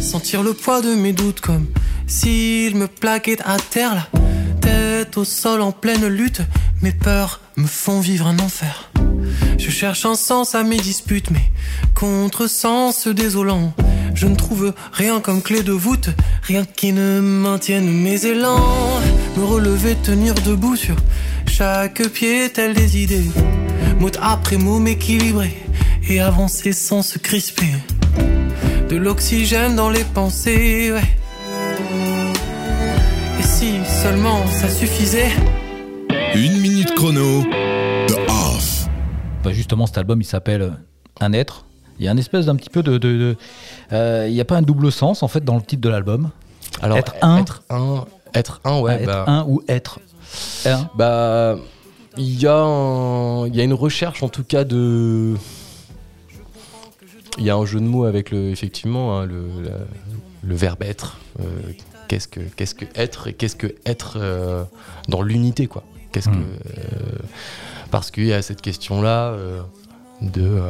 Sentir 0.00 0.42
le 0.44 0.52
poids 0.54 0.80
de 0.82 0.94
mes 0.94 1.12
doutes 1.12 1.40
comme 1.40 1.66
s'il 2.06 2.76
me 2.76 2.86
plaquait 2.86 3.38
à 3.44 3.56
terre 3.56 3.94
la 3.94 4.20
tête 4.60 5.16
au 5.16 5.24
sol 5.24 5.60
en 5.60 5.72
pleine 5.72 6.06
lutte. 6.06 6.42
Mes 6.82 6.92
peurs 6.92 7.40
me 7.56 7.66
font 7.66 8.00
vivre 8.00 8.26
un 8.26 8.38
enfer. 8.38 8.90
Je 9.58 9.70
cherche 9.70 10.04
un 10.04 10.14
sens 10.14 10.54
à 10.54 10.62
mes 10.62 10.76
disputes, 10.76 11.30
mais 11.30 11.50
contre-sens 11.94 13.08
désolant. 13.08 13.72
Je 14.14 14.26
ne 14.26 14.34
trouve 14.34 14.74
rien 14.92 15.20
comme 15.20 15.42
clé 15.42 15.62
de 15.62 15.72
voûte, 15.72 16.10
rien 16.42 16.64
qui 16.64 16.92
ne 16.92 17.20
maintienne 17.20 17.90
mes 17.90 18.26
élans. 18.26 19.00
Me 19.36 19.44
relever, 19.44 19.94
tenir 20.02 20.34
debout 20.34 20.76
sur 20.76 20.96
chaque 21.46 22.06
pied, 22.08 22.50
tel 22.50 22.74
des 22.74 22.98
idées. 23.02 23.30
Mot 23.98 24.10
après 24.20 24.56
mot, 24.56 24.78
m'équilibrer 24.78 25.56
et 26.08 26.20
avancer 26.20 26.72
sans 26.72 27.02
se 27.02 27.18
crisper. 27.18 27.66
De 28.88 28.96
l'oxygène 28.96 29.74
dans 29.74 29.90
les 29.90 30.04
pensées, 30.04 30.92
ouais. 30.92 31.25
Seulement 34.06 34.46
ça 34.46 34.68
suffisait. 34.68 35.30
Une 36.36 36.60
minute 36.60 36.94
chrono, 36.94 37.42
The 38.06 38.14
Off. 38.28 38.86
Bah, 39.42 39.50
justement, 39.52 39.84
cet 39.86 39.98
album, 39.98 40.20
il 40.20 40.24
s'appelle 40.24 40.62
euh, 40.62 40.70
Un 41.18 41.32
être. 41.32 41.64
Il 41.98 42.04
y 42.04 42.08
a 42.08 42.12
un 42.12 42.16
espèce 42.16 42.46
d'un 42.46 42.54
petit 42.54 42.70
peu 42.70 42.84
de. 42.84 42.98
de- 42.98 43.16
de- 43.18 43.36
euh, 43.92 44.26
il 44.28 44.34
n'y 44.34 44.40
a 44.40 44.44
pas 44.44 44.56
un 44.58 44.62
double 44.62 44.92
sens, 44.92 45.24
en 45.24 45.28
fait, 45.28 45.44
dans 45.44 45.56
le 45.56 45.62
titre 45.62 45.82
de 45.82 45.88
l'album. 45.88 46.30
Alors, 46.82 46.98
Être 46.98 47.14
un. 47.20 47.38
Être 47.38 47.62
un, 47.68 48.04
être 48.32 48.60
un 48.64 48.78
ouais. 48.78 48.92
Ah, 48.92 49.00
être 49.02 49.06
bah, 49.06 49.24
un 49.26 49.44
ou 49.48 49.62
être 49.66 49.98
un. 50.66 50.88
Bah, 50.94 51.56
il 52.16 52.40
y, 52.40 52.46
a 52.46 52.54
un- 52.56 53.46
il 53.48 53.56
y 53.56 53.60
a 53.60 53.64
une 53.64 53.74
recherche 53.74 54.22
en 54.22 54.28
tout 54.28 54.44
cas 54.44 54.62
de. 54.62 55.34
Il 57.38 57.44
y 57.44 57.50
a 57.50 57.56
un 57.56 57.64
jeu 57.66 57.80
de 57.80 57.84
mots 57.86 58.04
avec 58.04 58.30
le, 58.30 58.50
effectivement, 58.50 59.18
hein, 59.18 59.26
le, 59.26 59.46
la- 59.62 59.70
le 60.42 60.54
verbe 60.54 60.82
être. 60.82 61.18
Euh, 61.40 61.44
qu'est-ce 62.08 62.28
que 62.28 62.40
qu'est-ce 62.40 62.74
que 62.74 62.84
être 62.94 63.26
et 63.26 63.32
qu'est-ce 63.34 63.56
que 63.56 63.74
être 63.84 64.16
euh, 64.20 64.64
dans 65.08 65.22
l'unité 65.22 65.66
quoi. 65.66 65.82
Qu'est-ce 66.12 66.28
Hmm. 66.30 66.34
que 66.34 66.38
euh, 66.78 67.18
parce 67.90 68.10
qu'il 68.10 68.26
y 68.26 68.32
a 68.32 68.40
cette 68.42 68.62
question 68.62 69.02
là 69.02 69.34
de 70.22 70.60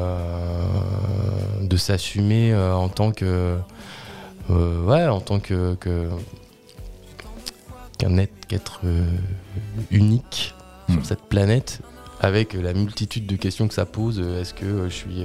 de 1.63 1.77
s'assumer 1.77 2.55
en 2.57 2.89
tant 2.89 3.13
que 3.13 3.57
ouais 4.49 5.07
en 5.07 5.21
tant 5.21 5.39
que 5.41 5.75
que- 5.77 6.09
qu'un 7.99 8.17
être 8.19 8.47
qu'être 8.49 8.81
unique 9.91 10.55
Hmm. 10.89 10.93
sur 10.95 11.07
cette 11.07 11.23
planète 11.23 11.81
avec 12.21 12.53
la 12.55 12.73
multitude 12.73 13.27
de 13.27 13.35
questions 13.35 13.67
que 13.67 13.75
ça 13.75 13.85
pose 13.87 14.21
est-ce 14.21 14.55
que 14.55 14.85
je 14.89 14.95
suis 14.95 15.25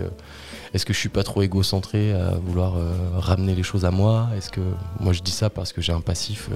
est-ce 0.74 0.86
que 0.86 0.94
je 0.94 1.00
suis 1.00 1.10
pas 1.10 1.24
trop 1.24 1.42
égocentré 1.42 2.13
à 2.13 2.32
vouloir 2.36 2.78
euh, 2.78 2.92
ramener 3.18 3.56
les 3.56 3.63
choses 3.63 3.86
à 3.86 3.92
moi? 3.92 4.30
Est-ce 4.38 4.50
que 4.50 4.62
moi 5.00 5.13
je 5.13 5.22
dis 5.22 5.32
ça 5.32 5.50
parce 5.50 5.74
que 5.74 5.82
j'ai 5.82 5.92
un 5.94 6.01
passif 6.01 6.50
euh, 6.51 6.56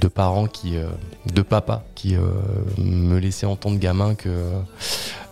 de 0.00 0.08
parents 0.08 0.46
qui 0.46 0.76
euh, 0.76 0.88
de 1.32 1.42
papa 1.42 1.84
qui 1.94 2.14
euh, 2.16 2.20
me 2.78 3.18
laissait 3.18 3.46
entendre 3.46 3.78
gamin 3.78 4.14
que 4.14 4.28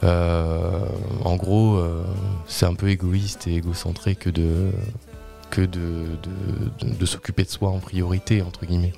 euh, 0.02 0.80
en 1.24 1.36
gros 1.36 1.80
c'est 2.46 2.66
un 2.66 2.74
peu 2.74 2.88
égoïste 2.88 3.46
et 3.46 3.54
égocentré 3.54 4.14
que 4.16 4.30
de 4.30 4.70
que 5.50 5.60
de, 5.60 6.06
de, 6.80 6.86
de- 6.88 6.94
de 6.94 7.06
s'occuper 7.06 7.44
de 7.44 7.48
soi 7.50 7.68
en 7.70 7.78
priorité 7.78 8.42
entre 8.42 8.66
guillemets 8.66 8.92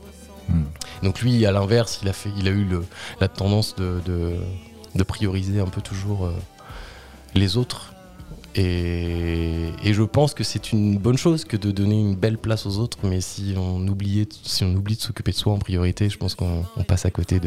Hmm. 0.48 0.62
donc 1.02 1.22
lui, 1.22 1.44
à 1.44 1.50
l'inverse, 1.50 1.98
il 2.02 2.08
a 2.08 2.12
fait, 2.12 2.28
il 2.38 2.46
a 2.46 2.52
eu 2.52 2.62
le- 2.64 2.84
la 3.20 3.26
tendance 3.26 3.74
de, 3.74 4.00
prioriser 5.02 5.58
un 5.58 5.66
peu 5.66 5.80
toujours 5.80 6.30
les 7.34 7.56
autres. 7.56 7.94
Et, 8.58 9.70
et 9.84 9.92
je 9.92 10.02
pense 10.02 10.32
que 10.32 10.42
c'est 10.42 10.72
une 10.72 10.96
bonne 10.96 11.18
chose 11.18 11.44
que 11.44 11.58
de 11.58 11.70
donner 11.70 12.00
une 12.00 12.14
belle 12.16 12.38
place 12.38 12.64
aux 12.64 12.78
autres, 12.78 12.96
mais 13.02 13.20
si 13.20 13.54
on 13.56 13.86
oubliait, 13.86 14.26
si 14.44 14.64
on 14.64 14.74
oublie 14.74 14.96
de 14.96 15.00
s'occuper 15.02 15.32
de 15.32 15.36
soi 15.36 15.52
en 15.52 15.58
priorité, 15.58 16.08
je 16.08 16.16
pense 16.16 16.34
qu'on 16.34 16.64
on 16.76 16.82
passe 16.82 17.04
à 17.04 17.10
côté 17.10 17.38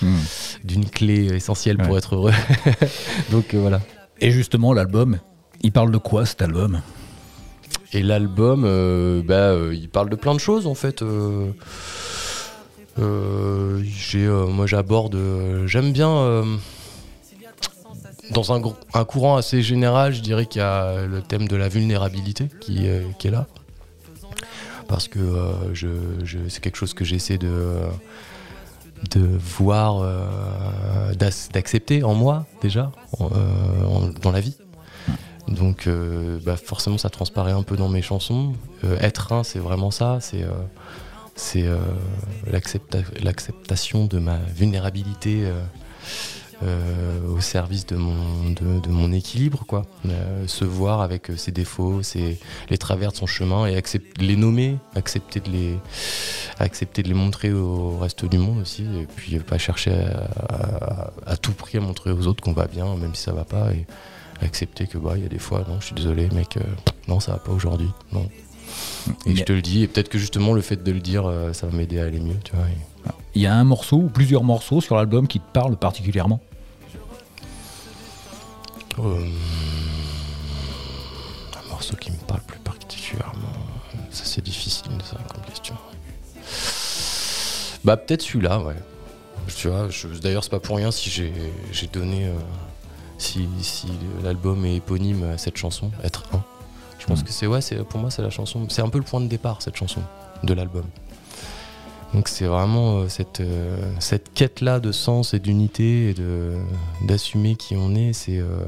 Hmm. 0.00 0.16
d'une 0.64 0.88
clé 0.88 1.34
essentielle 1.34 1.76
pour 1.76 1.98
être 1.98 2.14
heureux. 2.14 2.32
Donc 3.30 3.52
euh, 3.52 3.60
voilà. 3.60 3.80
Et 4.20 4.30
justement, 4.30 4.72
l'album, 4.72 5.18
il 5.62 5.72
parle 5.72 5.90
de 5.90 5.98
quoi 5.98 6.24
cet 6.24 6.40
album? 6.40 6.80
Et 7.92 8.02
l'album, 8.02 8.62
euh, 8.64 9.22
bah, 9.22 9.34
euh, 9.34 9.74
il 9.74 9.88
parle 9.88 10.08
de 10.08 10.16
plein 10.16 10.34
de 10.34 10.40
choses 10.40 10.66
en 10.66 10.74
fait. 10.74 11.02
moi, 12.96 14.66
j'aborde, 14.66 15.18
j'aime 15.66 15.92
bien. 15.92 16.44
Dans 18.30 18.52
un, 18.52 18.60
un 18.94 19.04
courant 19.04 19.36
assez 19.36 19.62
général, 19.62 20.12
je 20.14 20.20
dirais 20.20 20.46
qu'il 20.46 20.60
y 20.60 20.64
a 20.64 21.06
le 21.06 21.22
thème 21.22 21.48
de 21.48 21.56
la 21.56 21.68
vulnérabilité 21.68 22.48
qui, 22.60 22.86
euh, 22.88 23.02
est 23.24 23.30
là. 23.30 23.46
Parce 24.86 25.08
que 25.08 25.18
euh, 25.18 26.48
c'est 26.48 26.60
quelque 26.60 26.76
chose 26.76 26.94
que 26.94 27.04
j'essaie 27.04 27.36
de, 27.38 27.76
de 29.10 29.20
voir, 29.38 29.98
euh, 30.00 31.12
d'ac- 31.14 31.52
d'accepter 31.52 32.02
en 32.02 32.14
moi 32.14 32.46
déjà, 32.62 32.90
dans 34.22 34.30
la 34.32 34.40
vie. 34.40 34.56
Donc 35.46 35.88
bah, 36.44 36.56
forcément 36.56 36.98
ça 36.98 37.08
transparaît 37.10 37.52
un 37.52 37.62
peu 37.62 37.76
dans 37.76 37.88
mes 37.88 38.02
chansons. 38.02 38.52
Être 39.00 39.32
un, 39.32 39.42
c'est 39.44 39.58
vraiment 39.58 39.90
ça, 39.90 40.18
c'est 40.20 40.44
c'est 41.36 41.64
l'accepta- 42.50 43.04
l'acceptation 43.22 44.04
de 44.06 44.18
ma 44.18 44.36
vulnérabilité 44.54 45.44
au 46.62 47.40
service 47.40 47.86
de 47.86 47.96
mon, 47.96 48.50
de, 48.50 48.80
de 48.80 48.88
mon 48.88 49.12
équilibre, 49.12 49.64
quoi. 49.66 49.84
Euh, 50.06 50.46
se 50.46 50.64
voir 50.64 51.00
avec 51.00 51.30
euh, 51.30 51.36
ses 51.36 51.52
défauts, 51.52 52.02
ses, 52.02 52.38
les 52.70 52.78
travers 52.78 53.12
de 53.12 53.16
son 53.16 53.26
chemin 53.26 53.66
et 53.66 53.76
accept- 53.76 54.20
les 54.20 54.36
nommer, 54.36 54.76
accepter 54.96 55.40
de 55.40 55.50
les, 55.50 55.76
accepter 56.58 57.02
de 57.02 57.08
les 57.08 57.14
montrer 57.14 57.52
au 57.52 57.96
reste 57.98 58.24
du 58.24 58.38
monde 58.38 58.58
aussi, 58.60 58.82
et 58.82 59.06
puis 59.14 59.36
euh, 59.36 59.40
pas 59.40 59.58
chercher 59.58 59.92
à, 59.92 60.28
à- 60.48 61.10
à 61.26 61.36
tout 61.36 61.52
prix 61.52 61.78
à 61.78 61.80
montrer 61.80 62.10
aux 62.10 62.26
autres 62.26 62.42
qu'on 62.42 62.52
va 62.52 62.66
bien, 62.66 62.96
même 62.96 63.14
si 63.14 63.22
ça 63.22 63.32
va 63.32 63.44
pas, 63.44 63.72
et 63.72 63.86
accepter 64.44 64.86
que 64.86 64.98
bah 64.98 65.12
il 65.16 65.22
y 65.22 65.26
a 65.26 65.28
des 65.28 65.38
fois, 65.38 65.64
non, 65.68 65.80
je 65.80 65.86
suis 65.86 65.94
désolé, 65.94 66.28
mec, 66.30 66.56
euh, 66.56 66.60
non, 67.08 67.20
ça 67.20 67.32
va 67.32 67.38
pas 67.38 67.52
aujourd'hui, 67.52 67.90
non. 68.12 68.28
Et 69.26 69.34
je 69.36 69.44
te 69.44 69.52
le 69.52 69.62
dis, 69.62 69.82
et 69.84 69.88
peut-être 69.88 70.08
que 70.10 70.18
justement 70.18 70.52
le 70.52 70.60
fait 70.60 70.82
de 70.82 70.92
le 70.92 71.00
dire, 71.00 71.26
euh, 71.26 71.52
ça 71.52 71.66
va 71.66 71.76
m'aider 71.76 71.98
à 72.00 72.04
aller 72.04 72.20
mieux, 72.20 72.36
tu 72.44 72.54
vois. 72.54 72.66
et- 72.66 73.10
Il 73.34 73.42
y 73.42 73.46
a 73.46 73.54
un 73.54 73.64
morceau 73.64 73.96
ou 73.96 74.08
plusieurs 74.08 74.42
morceaux 74.44 74.80
sur 74.80 74.96
l'album 74.96 75.26
qui 75.28 75.40
te 75.40 75.50
parlent 75.52 75.76
particulièrement? 75.76 76.40
Euh, 78.98 79.26
un 81.56 81.68
morceau 81.70 81.96
qui 81.96 82.10
me 82.10 82.16
parle 82.16 82.40
plus 82.42 82.58
particulièrement. 82.60 83.52
Ça, 84.10 84.24
c'est 84.24 84.42
difficile, 84.44 84.90
ça, 85.04 85.16
comme 85.32 85.42
question. 85.44 85.74
Bah, 87.84 87.96
peut-être 87.96 88.22
celui-là, 88.22 88.60
ouais. 88.60 88.74
Tu 89.56 89.68
vois, 89.68 89.88
d'ailleurs, 90.22 90.44
c'est 90.44 90.50
pas 90.50 90.60
pour 90.60 90.76
rien 90.76 90.90
si 90.90 91.08
j'ai 91.10 91.32
j'ai 91.72 91.86
donné. 91.86 92.26
euh, 92.26 92.32
si 93.18 93.48
si 93.62 93.88
l'album 94.22 94.64
est 94.64 94.76
éponyme 94.76 95.24
à 95.24 95.38
cette 95.38 95.56
chanson, 95.56 95.90
Être 96.04 96.22
un. 96.34 96.42
Je 96.98 97.06
pense 97.06 97.20
Mm. 97.20 97.24
que 97.24 97.32
c'est, 97.32 97.46
ouais, 97.46 97.60
c'est, 97.60 97.76
pour 97.84 97.98
moi, 98.00 98.10
c'est 98.10 98.22
la 98.22 98.30
chanson. 98.30 98.66
C'est 98.68 98.82
un 98.82 98.88
peu 98.88 98.98
le 98.98 99.04
point 99.04 99.20
de 99.20 99.26
départ, 99.26 99.62
cette 99.62 99.76
chanson, 99.76 100.02
de 100.44 100.52
l'album. 100.54 100.84
Donc, 102.14 102.28
c'est 102.28 102.46
vraiment 102.46 102.98
euh, 103.00 103.08
cette, 103.08 103.40
euh, 103.40 103.76
cette 104.00 104.32
quête-là 104.32 104.80
de 104.80 104.92
sens 104.92 105.34
et 105.34 105.38
d'unité 105.38 106.10
et 106.10 106.14
d'assumer 107.06 107.56
qui 107.56 107.76
on 107.76 107.94
est. 107.94 108.12
C'est. 108.12 108.38
euh, 108.38 108.64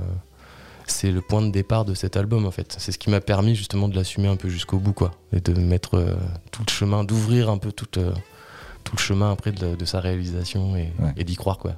c'est 0.87 1.12
le 1.12 1.20
point 1.20 1.40
de 1.40 1.50
départ 1.52 1.85
de 1.85 1.94
cet 1.94 2.16
album 2.16 2.47
en 2.47 2.50
fait. 2.50 2.75
C'est 2.80 2.90
ce 2.90 2.99
qui 2.99 3.11
m'a 3.11 3.20
permis 3.20 3.54
justement 3.54 3.87
de 3.87 3.94
l'assumer 3.94 4.26
un 4.26 4.35
peu 4.35 4.49
jusqu'au 4.49 4.78
bout 4.78 4.92
quoi. 4.92 5.12
Et 5.32 5.38
de 5.40 5.52
mettre 5.54 6.04
tout 6.50 6.62
le 6.66 6.70
chemin, 6.73 7.04
d'ouvrir 7.04 7.49
un 7.49 7.59
peu 7.59 7.70
tout, 7.70 7.87
tout 7.87 8.00
le 8.00 8.99
chemin 8.99 9.30
après 9.30 9.52
de, 9.52 9.76
de 9.76 9.85
sa 9.85 10.00
réalisation 10.00 10.75
et, 10.76 10.90
Ouais. 10.99 11.12
et 11.16 11.23
d'y 11.23 11.37
croire 11.37 11.59
quoi. 11.59 11.75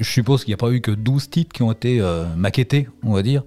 Je 0.00 0.10
suppose 0.10 0.42
qu'il 0.42 0.50
n'y 0.50 0.54
a 0.54 0.56
pas 0.56 0.70
eu 0.72 0.80
que 0.80 0.90
12 0.90 1.30
titres 1.30 1.52
qui 1.52 1.62
ont 1.62 1.70
été 1.70 2.00
euh, 2.00 2.24
maquettés, 2.34 2.88
on 3.04 3.12
va 3.12 3.22
dire. 3.22 3.44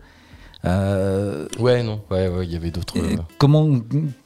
Euh, 0.64 1.50
Ouais 1.60 1.84
non, 1.84 2.02
ouais 2.10 2.30
ouais, 2.30 2.46
il 2.46 2.54
y 2.54 2.56
avait 2.56 2.72
d'autres. 2.72 2.98
euh, 2.98 3.18
comment 3.38 3.78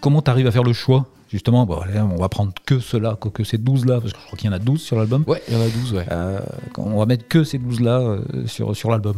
comment 0.01 0.21
tu 0.21 0.29
arrives 0.29 0.45
à 0.47 0.51
faire 0.51 0.63
le 0.63 0.73
choix 0.73 1.07
Justement, 1.31 1.65
bon, 1.67 1.77
allez, 1.79 1.99
on 1.99 2.15
va 2.15 2.27
prendre 2.27 2.51
que 2.65 2.79
cela, 2.79 3.15
que, 3.19 3.29
que 3.29 3.43
ces 3.43 3.57
12-là, 3.57 4.01
parce 4.01 4.13
que 4.13 4.19
je 4.19 4.25
crois 4.25 4.37
qu'il 4.37 4.47
y 4.47 4.49
en 4.49 4.55
a 4.55 4.59
12 4.59 4.81
sur 4.81 4.97
l'album. 4.97 5.23
Ouais, 5.27 5.41
il 5.47 5.53
y 5.53 5.57
en 5.57 5.61
a 5.61 5.69
12 5.69 5.93
ouais. 5.93 6.05
Euh, 6.11 6.39
on 6.77 6.97
va 6.97 7.05
mettre 7.05 7.27
que 7.27 7.43
ces 7.43 7.59
12-là 7.59 7.99
euh, 7.99 8.21
sur, 8.47 8.75
sur 8.75 8.89
l'album. 8.89 9.15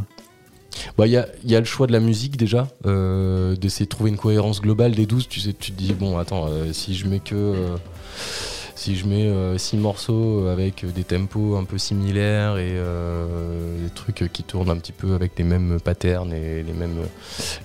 Bah, 0.98 1.08
Il 1.08 1.14
y, 1.14 1.18
a, 1.18 1.28
y 1.46 1.56
a 1.56 1.60
le 1.60 1.66
choix 1.66 1.88
de 1.88 1.94
la 1.94 2.02
musique 2.02 2.36
déjà, 2.36 2.68
euh, 2.86 3.56
d'essayer 3.56 3.86
de 3.86 3.90
trouver 3.90 4.10
une 4.10 4.18
cohérence 4.18 4.62
globale 4.62 4.92
des 4.94 5.06
12. 5.06 5.30
Tu 5.30 5.40
sais, 5.40 5.54
tu 5.54 5.72
te 5.72 5.78
dis, 5.78 5.94
bon, 5.94 6.18
attends, 6.18 6.50
si 6.74 6.96
je 6.96 7.08
mets 7.08 7.20
que. 7.20 7.56
Euh, 8.82 8.84
si 8.84 8.96
je 8.96 9.06
mets 9.08 9.58
6 9.58 9.78
morceaux 9.78 10.48
avec 10.48 10.86
des 10.92 11.04
tempos 11.04 11.56
un 11.56 11.64
peu 11.66 11.78
similaires 11.78 12.58
et 12.58 12.72
euh, 12.72 13.84
des 13.84 13.90
trucs 13.92 14.30
qui 14.34 14.44
tournent 14.44 14.70
un 14.70 14.78
petit 14.78 14.92
peu 14.92 15.14
avec 15.14 15.38
les 15.38 15.44
mêmes 15.44 15.80
patterns 15.80 16.34
et 16.34 16.64
les 16.64 16.74
mêmes 16.74 16.98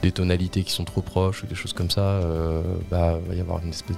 des 0.03 0.13
tonalités 0.13 0.63
qui 0.63 0.73
sont 0.73 0.85
trop 0.85 1.03
proches 1.03 1.43
ou 1.43 1.47
des 1.47 1.55
choses 1.55 1.73
comme 1.73 1.91
ça, 1.91 2.01
euh, 2.03 2.63
bah 2.91 3.19
va 3.29 3.35
y 3.35 3.41
avoir 3.41 3.63
une 3.63 3.71
espèce 3.71 3.97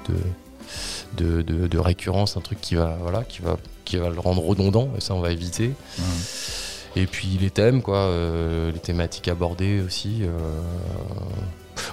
de, 1.18 1.24
de, 1.24 1.42
de- 1.42 1.66
de 1.66 1.78
récurrence, 1.78 2.36
un 2.36 2.40
truc 2.40 2.60
qui 2.60 2.74
va 2.74 2.96
voilà 3.02 3.22
qui 3.24 3.42
va 3.42 3.56
qui 3.84 3.96
va 3.96 4.10
le 4.10 4.20
rendre 4.20 4.42
redondant 4.44 4.88
et 4.96 5.00
ça 5.00 5.14
on 5.14 5.20
va 5.20 5.30
éviter. 5.32 5.72
Et 6.96 7.06
puis 7.06 7.38
les 7.40 7.50
thèmes, 7.50 7.82
quoi, 7.82 7.98
euh, 7.98 8.72
les 8.72 8.78
thématiques 8.80 9.28
abordées 9.28 9.80
aussi. 9.82 10.22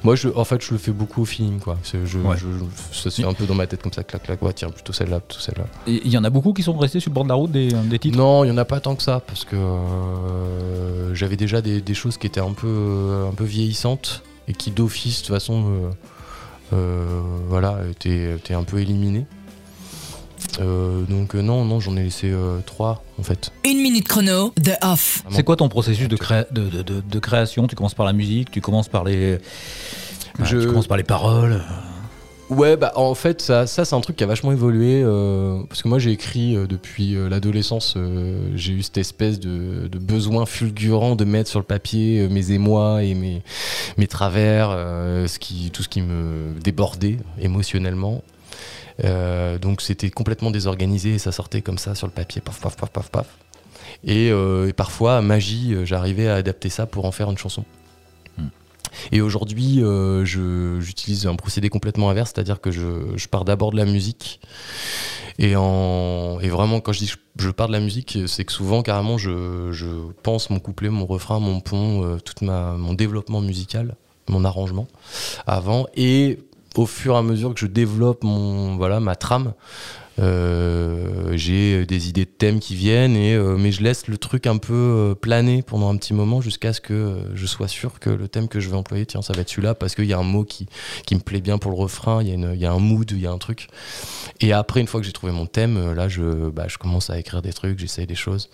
Moi, 0.03 0.15
je, 0.15 0.29
en 0.35 0.43
fait, 0.45 0.61
je 0.63 0.71
le 0.71 0.77
fais 0.77 0.91
beaucoup 0.91 1.21
au 1.21 1.25
feeling, 1.25 1.59
quoi. 1.59 1.77
C'est- 1.83 2.05
Je, 2.05 2.17
Ouais. 2.19 2.35
je- 2.37 2.45
je- 2.47 2.97
ça 2.97 3.09
se 3.09 3.21
fait 3.21 3.27
un 3.27 3.33
peu 3.33 3.45
dans 3.45 3.55
ma 3.55 3.67
tête 3.67 3.81
comme 3.81 3.93
ça, 3.93 4.03
clac, 4.03 4.23
clac. 4.23 4.41
Ouais, 4.41 4.53
tiens, 4.53 4.69
plutôt 4.69 4.93
celle-là, 4.93 5.19
plutôt 5.19 5.41
celle-là. 5.41 5.65
Il 5.87 6.07
y 6.09 6.17
en 6.17 6.23
a 6.23 6.29
beaucoup 6.29 6.53
qui 6.53 6.63
sont 6.63 6.77
restés 6.77 6.99
sur 6.99 7.09
le 7.11 7.15
bord 7.15 7.23
de 7.23 7.29
la 7.29 7.35
route 7.35 7.51
des, 7.51 7.69
des 7.69 7.99
titres? 7.99 8.17
Non, 8.17 8.43
il 8.43 8.47
n'y 8.47 8.53
en 8.53 8.57
a 8.57 8.65
pas 8.65 8.79
tant 8.79 8.95
que 8.95 9.03
ça, 9.03 9.21
parce 9.25 9.45
que 9.45 9.55
euh, 9.55 11.13
j'avais 11.13 11.37
déjà 11.37 11.61
des, 11.61 11.81
des 11.81 11.93
choses 11.93 12.17
qui 12.17 12.27
étaient 12.27 12.39
un 12.41 12.53
peu, 12.53 12.67
euh, 12.67 13.29
un 13.29 13.33
peu 13.33 13.43
vieillissantes 13.43 14.23
et 14.47 14.53
qui, 14.53 14.71
d'office, 14.71 15.21
de 15.21 15.25
toute 15.27 15.35
façon, 15.35 15.63
euh, 15.67 15.89
euh, 16.73 17.21
voilà, 17.47 17.79
étaient, 17.89 18.35
étaient 18.35 18.53
un 18.53 18.63
peu 18.63 18.79
éliminées. 18.79 19.25
Euh, 20.59 21.01
donc, 21.03 21.35
euh, 21.35 21.41
non, 21.41 21.65
non, 21.65 21.79
j'en 21.79 21.97
ai 21.97 22.03
laissé 22.03 22.29
euh, 22.31 22.59
trois, 22.65 23.03
en 23.19 23.23
fait. 23.23 23.51
Une 23.65 23.81
minute 23.81 24.07
chrono, 24.07 24.51
The 24.63 24.77
Off. 24.83 25.23
C'est 25.31 25.43
quoi 25.43 25.55
ton 25.55 25.69
processus 25.69 26.07
de, 26.07 26.15
créa- 26.17 26.47
de, 26.51 26.69
de- 26.69 26.81
de- 26.81 27.01
de 27.01 27.19
création? 27.19 27.67
Tu 27.67 27.75
commences 27.75 27.93
par 27.93 28.05
la 28.05 28.13
musique, 28.13 28.51
tu 28.51 28.61
commences 28.61 28.87
par 28.87 29.03
les, 29.03 29.37
bah, 30.39 30.45
Je- 30.45 30.57
tu 30.59 30.67
commences 30.67 30.87
par 30.87 30.97
les 30.97 31.03
paroles? 31.03 31.61
Ouais, 32.51 32.77
bah 32.77 32.91
en 32.95 33.15
fait, 33.15 33.41
ça, 33.41 33.65
ça 33.65 33.85
c'est 33.85 33.95
un 33.95 34.01
truc 34.01 34.17
qui 34.17 34.23
a 34.23 34.27
vachement 34.27 34.51
évolué. 34.51 35.01
euh, 35.03 35.63
parce 35.67 35.81
que 35.81 35.87
moi, 35.87 35.97
j'ai 35.97 36.11
écrit 36.11 36.55
euh, 36.55 36.67
depuis 36.67 37.15
euh, 37.15 37.27
l'adolescence. 37.27 37.95
euh, 37.97 38.51
j'ai 38.55 38.71
eu 38.73 38.83
cette 38.83 38.99
espèce 38.99 39.39
de, 39.39 39.87
de 39.87 39.97
besoin 39.97 40.45
fulgurant 40.45 41.15
de 41.15 41.25
mettre 41.25 41.49
sur 41.49 41.57
le 41.59 41.65
papier 41.65 42.19
euh, 42.19 42.29
mes 42.29 42.51
émois 42.51 43.01
et 43.03 43.15
mes, 43.15 43.41
mes 43.97 44.05
travers, 44.05 44.69
euh, 44.71 45.25
ce 45.25 45.39
qui, 45.39 45.71
tout 45.71 45.81
ce 45.81 45.89
qui 45.89 46.01
me 46.03 46.53
débordait 46.63 47.17
émotionnellement. 47.41 48.21
Euh, 49.03 49.57
donc 49.57 49.81
c'était 49.81 50.09
complètement 50.09 50.51
désorganisé 50.51 51.15
et 51.15 51.19
ça 51.19 51.31
sortait 51.31 51.61
comme 51.61 51.77
ça 51.77 51.95
sur 51.95 52.07
le 52.07 52.13
papier, 52.13 52.41
paf, 52.41 52.59
paf, 52.59 52.77
paf, 52.77 52.89
paf, 52.89 53.09
paf. 53.09 53.27
Et, 54.03 54.31
euh, 54.31 54.67
et 54.67 54.73
parfois, 54.73 55.21
magie, 55.21 55.73
euh, 55.73 55.85
j'arrivais 55.85 56.27
à 56.27 56.35
adapter 56.35 56.69
ça 56.69 56.85
pour 56.85 57.05
en 57.05 57.11
faire 57.11 57.29
une 57.29 57.37
chanson. 57.37 57.63
Et 59.11 59.21
aujourd'hui, 59.21 59.83
euh, 59.83 60.25
j'utilise 60.25 61.27
un 61.27 61.35
procédé 61.35 61.69
complètement 61.69 62.09
inverse, 62.09 62.31
c'est-à-dire 62.33 62.61
que 62.61 62.71
je, 62.71 63.15
je 63.15 63.27
pars 63.27 63.45
d'abord 63.45 63.71
de 63.71 63.77
la 63.77 63.85
musique. 63.85 64.39
Et, 65.37 65.55
en, 65.55 66.39
et 66.39 66.49
vraiment, 66.49 66.79
quand 66.79 66.93
je 66.93 66.99
dis 66.99 67.07
que 67.07 67.17
je, 67.37 67.49
pars 67.49 67.67
de 67.67 67.73
la 67.73 67.79
musique, 67.79 68.17
c'est 68.27 68.45
que 68.45 68.53
souvent, 68.53 68.81
carrément, 68.81 69.17
je, 69.17 69.71
je 69.71 69.87
pense 70.23 70.49
mon 70.49 70.59
couplet, 70.59 70.89
mon 70.89 71.05
refrain, 71.05 71.39
mon 71.39 71.59
pont, 71.59 72.03
euh, 72.05 72.17
tout 72.19 72.45
mon 72.45 72.93
développement 72.93 73.41
musical, 73.41 73.95
mon 74.29 74.45
arrangement 74.45 74.87
avant. 75.45 75.87
Et 75.95 76.39
au 76.77 76.85
fur 76.85 77.15
et 77.15 77.17
à 77.17 77.21
mesure 77.21 77.53
que 77.53 77.59
je 77.59 77.67
développe 77.67 78.23
mon, 78.23 78.75
voilà, 78.75 78.99
ma 78.99 79.15
trame, 79.15 79.53
euh, 80.17 81.33
j'ai 81.35 81.85
des 81.85 82.07
idées 82.07 82.25
de 82.25 82.29
thèmes 82.29 82.59
qui 82.59 82.75
viennent, 82.75 83.17
euh, 83.17 83.57
mais 83.57 83.71
je 83.71 83.83
laisse 83.83 84.07
le 84.07 84.17
truc 84.17 84.47
un 84.47 84.57
peu 84.57 84.73
euh, 84.73 85.15
planer 85.15 85.61
pendant 85.61 85.91
un 85.91 85.97
petit 85.97 86.13
moment 86.13 86.39
jusqu'à 86.39 86.71
ce 86.71 86.79
que 86.79 87.19
je 87.33 87.45
sois 87.45 87.67
sûr 87.67 87.99
que 87.99 88.09
le 88.09 88.27
thème 88.27 88.47
que 88.47 88.59
je 88.59 88.69
vais 88.69 88.77
employer, 88.77 89.05
tiens, 89.05 89.21
ça 89.21 89.33
va 89.33 89.41
être 89.41 89.49
celui-là 89.49 89.75
parce 89.75 89.95
qu'il 89.95 90.05
y 90.05 90.13
a 90.13 90.17
un 90.17 90.23
mot 90.23 90.45
qui, 90.45 90.67
me 91.11 91.19
plaît 91.19 91.41
bien 91.41 91.57
pour 91.57 91.71
le 91.71 91.77
refrain, 91.77 92.23
il 92.23 92.29
y, 92.29 92.65
a 92.65 92.71
a 92.71 92.73
un 92.73 92.79
mood, 92.79 93.09
il 93.11 93.19
y 93.19 93.27
a 93.27 93.31
un 93.31 93.37
truc. 93.37 93.67
Et 94.39 94.53
après, 94.53 94.79
une 94.79 94.87
fois 94.87 94.99
que 94.99 95.05
j'ai 95.05 95.13
trouvé 95.13 95.31
mon 95.31 95.45
thème, 95.45 95.93
là, 95.93 96.07
je, 96.07 96.49
bah, 96.49 96.65
je 96.67 96.77
commence 96.77 97.09
à 97.09 97.19
écrire 97.19 97.41
des 97.41 97.53
trucs, 97.53 97.79
j'essaye 97.79 98.07
des 98.07 98.15
choses. 98.15 98.49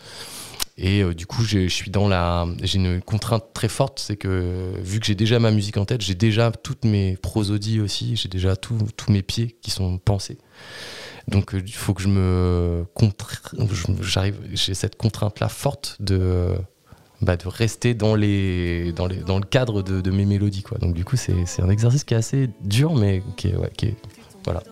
Et 0.77 1.01
euh, 1.03 1.13
du 1.13 1.25
coup, 1.25 1.43
je 1.43 1.67
suis 1.67 1.91
dans 1.91 2.07
la. 2.07 2.47
J'ai 2.63 2.77
une 2.77 3.01
contrainte 3.01 3.45
très 3.53 3.67
forte, 3.67 3.99
c'est 3.99 4.17
que 4.17 4.71
vu 4.81 4.99
que 4.99 5.05
j'ai 5.05 5.15
déjà 5.15 5.39
ma 5.39 5.51
musique 5.51 5.77
en 5.77 5.85
tête, 5.85 6.01
j'ai 6.01 6.15
déjà 6.15 6.51
toutes 6.51 6.85
mes 6.85 7.17
prosodies 7.17 7.79
aussi, 7.81 8.15
j'ai 8.15 8.29
déjà 8.29 8.55
tous 8.55 8.87
mes 9.09 9.21
pieds 9.21 9.57
qui 9.61 9.71
sont 9.71 9.97
pensés. 9.97 10.37
Donc 11.27 11.53
euh, 11.53 11.61
il 11.65 11.73
faut 11.73 11.93
que 11.93 12.01
je 12.01 12.09
me 12.09 12.85
j'arrive 14.01 14.37
j'ai 14.53 14.73
cette 14.73 14.95
contrainte 14.97 15.39
là 15.39 15.49
forte 15.49 15.97
de 15.99 16.55
bah, 17.21 17.37
de 17.37 17.47
rester 17.47 17.93
dans 17.93 18.15
les 18.15 18.91
dans 18.93 19.05
les 19.05 19.17
dans 19.17 19.37
le 19.37 19.45
cadre 19.45 19.83
de, 19.83 20.11
mes 20.11 20.25
mélodies 20.25 20.63
quoi. 20.63 20.77
Donc 20.79 20.93
du 20.93 21.05
coup 21.05 21.17
c'est 21.17 21.61
un 21.61 21.69
exercice 21.69 22.03
qui 22.03 22.13
est 22.13 22.17
assez 22.17 22.49
dur 22.61 22.95
mais 22.95 23.21
qui 23.37 23.49
est 23.49 23.55
ouais, 23.55 23.71
qui 23.77 23.93
voilà 24.43 24.63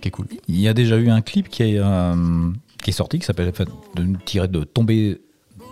qui 0.00 0.08
est 0.08 0.10
cool. 0.12 0.26
Il 0.46 0.60
y 0.60 0.68
a 0.68 0.74
déjà 0.74 0.96
eu 0.96 1.10
un 1.10 1.20
clip 1.20 1.48
qui 1.48 1.64
est, 1.64 1.78
euh, 1.78 2.50
qui 2.82 2.90
est 2.90 2.92
sorti 2.92 3.18
qui 3.18 3.26
s'appelle 3.26 3.52
de 3.96 4.46
de 4.46 4.64
tomber 4.64 5.20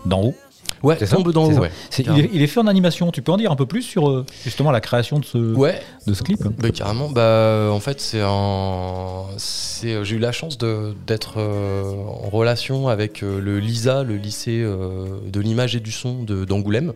d'en 0.08 0.22
haut. 0.22 0.34
Ouais, 0.82 0.96
tombe 0.96 1.32
ouais. 1.58 1.70
C'est- 1.90 2.04
il, 2.06 2.20
est, 2.20 2.30
il 2.34 2.42
est 2.42 2.46
fait 2.46 2.60
en 2.60 2.66
animation. 2.66 3.10
Tu 3.10 3.22
peux 3.22 3.32
en 3.32 3.36
dire 3.38 3.50
un 3.50 3.56
peu 3.56 3.64
plus 3.66 3.82
sur 3.82 4.08
euh, 4.10 4.26
justement 4.44 4.70
la 4.70 4.80
création 4.80 5.18
de 5.18 5.24
ce, 5.24 5.54
Ouais, 5.54 5.80
de 6.06 6.12
ce 6.12 6.22
clip 6.22 6.42
Bah, 6.58 6.70
carrément. 6.70 7.08
Bah, 7.08 7.68
en 7.72 7.80
fait, 7.80 8.00
c'est 8.00 8.20
un. 8.22 9.24
c'est- 9.38 10.04
J'ai 10.04 10.16
eu 10.16 10.18
la 10.18 10.32
chance 10.32 10.58
d'être 10.58 11.34
euh, 11.38 11.94
en 12.24 12.28
relation 12.28 12.88
avec 12.88 13.22
euh, 13.22 13.40
le 13.40 13.58
LISA, 13.58 14.02
le 14.02 14.16
lycée 14.16 14.60
euh, 14.62 15.06
de 15.26 15.40
l'image 15.40 15.76
et 15.76 15.80
du 15.80 15.92
son 15.92 16.22
de- 16.24 16.44
d'Angoulême. 16.44 16.92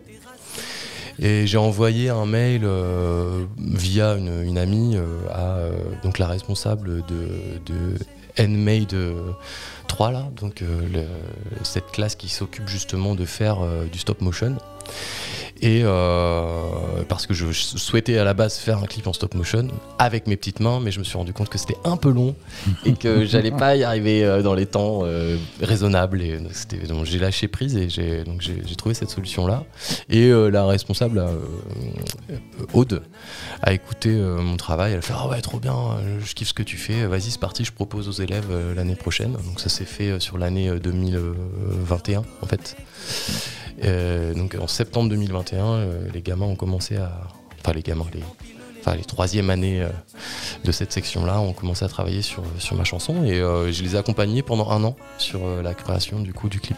Et 1.19 1.45
j'ai 1.45 1.57
envoyé 1.57 2.09
un 2.09 2.25
mail 2.25 2.61
euh, 2.63 3.43
via 3.59 4.13
une, 4.15 4.43
une 4.43 4.57
amie 4.57 4.95
euh, 4.95 5.05
à 5.31 5.57
euh, 5.57 5.71
donc 6.03 6.17
la 6.19 6.27
responsable 6.27 7.03
de, 7.07 7.27
de 7.65 7.95
Handmade 8.39 8.93
euh, 8.93 9.31
3 9.87 10.11
là, 10.11 10.29
donc 10.35 10.61
euh, 10.61 11.05
cette 11.63 11.91
classe 11.91 12.15
qui 12.15 12.29
s'occupe 12.29 12.67
justement 12.67 13.15
de 13.15 13.25
faire 13.25 13.61
euh, 13.61 13.85
du 13.85 13.99
stop 13.99 14.21
motion. 14.21 14.57
Et 15.61 15.81
euh, 15.83 17.03
parce 17.07 17.27
que 17.27 17.33
je 17.33 17.51
souhaitais 17.51 18.17
à 18.17 18.23
la 18.23 18.33
base 18.33 18.57
faire 18.57 18.79
un 18.79 18.85
clip 18.85 19.05
en 19.05 19.13
stop 19.13 19.35
motion 19.35 19.67
avec 19.99 20.27
mes 20.27 20.35
petites 20.35 20.59
mains, 20.59 20.79
mais 20.79 20.91
je 20.91 20.99
me 20.99 21.03
suis 21.03 21.17
rendu 21.17 21.33
compte 21.33 21.49
que 21.49 21.57
c'était 21.57 21.77
un 21.83 21.97
peu 21.97 22.09
long 22.09 22.35
et 22.85 22.93
que 22.93 23.25
j'allais 23.25 23.51
pas 23.51 23.75
y 23.75 23.83
arriver 23.83 24.23
euh, 24.23 24.41
dans 24.41 24.55
les 24.55 24.65
temps 24.65 25.01
euh, 25.03 25.37
raisonnables. 25.61 26.21
Et 26.21 26.37
donc, 26.87 27.05
j'ai 27.05 27.19
lâché 27.19 27.47
prise 27.47 27.75
et 27.75 27.89
j'ai 27.89 28.23
donc 28.23 28.41
j'ai 28.41 28.75
trouvé 28.75 28.95
cette 28.95 29.09
solution 29.09 29.45
là. 29.45 29.63
Et 30.09 30.29
euh, 30.29 30.49
la 30.49 30.65
responsable, 30.65 31.23
Aude, 32.73 33.03
a 33.61 33.73
écouté 33.73 34.09
mon 34.11 34.57
travail. 34.57 34.93
Elle 34.93 34.99
a 34.99 35.01
fait 35.01 35.13
ah 35.15 35.27
ouais 35.27 35.41
trop 35.41 35.59
bien, 35.59 35.75
je 36.23 36.33
kiffe 36.33 36.49
ce 36.49 36.53
que 36.53 36.63
tu 36.63 36.77
fais. 36.77 37.05
Vas-y 37.05 37.31
c'est 37.31 37.39
parti, 37.39 37.65
je 37.65 37.71
propose 37.71 38.07
aux 38.07 38.23
élèves 38.23 38.47
l'année 38.75 38.95
prochaine. 38.95 39.33
Donc 39.33 39.59
ça 39.59 39.69
s'est 39.69 39.85
fait 39.85 40.19
sur 40.19 40.37
l'année 40.37 40.69
euh, 40.69 40.79
2021 40.79 42.23
en 42.41 42.45
fait. 42.45 42.75
Euh, 43.83 44.33
donc 44.33 44.55
en 44.59 44.67
septembre 44.67 45.09
2021, 45.09 45.65
euh, 45.65 46.07
les 46.13 46.21
gamins 46.21 46.45
ont 46.45 46.55
commencé 46.55 46.97
à. 46.97 47.11
Enfin, 47.59 47.73
les 47.73 47.81
gamins, 47.81 48.05
les, 48.13 48.23
enfin, 48.79 48.95
les 48.95 49.03
troisième 49.03 49.49
années 49.49 49.81
euh, 49.81 49.89
de 50.63 50.71
cette 50.71 50.91
section-là 50.91 51.39
ont 51.39 51.53
commencé 51.53 51.85
à 51.85 51.87
travailler 51.87 52.21
sur, 52.21 52.43
ma 52.73 52.83
chanson 52.83 53.23
et 53.23 53.37
je 53.37 53.83
les 53.83 53.95
ai 53.95 53.97
accompagnés 53.97 54.41
pendant 54.41 54.69
un 54.71 54.83
an 54.83 54.95
sur 55.17 55.45
la 55.61 55.73
création 55.73 56.19
du 56.19 56.33
coup 56.33 56.49
du 56.49 56.59
clip. 56.59 56.77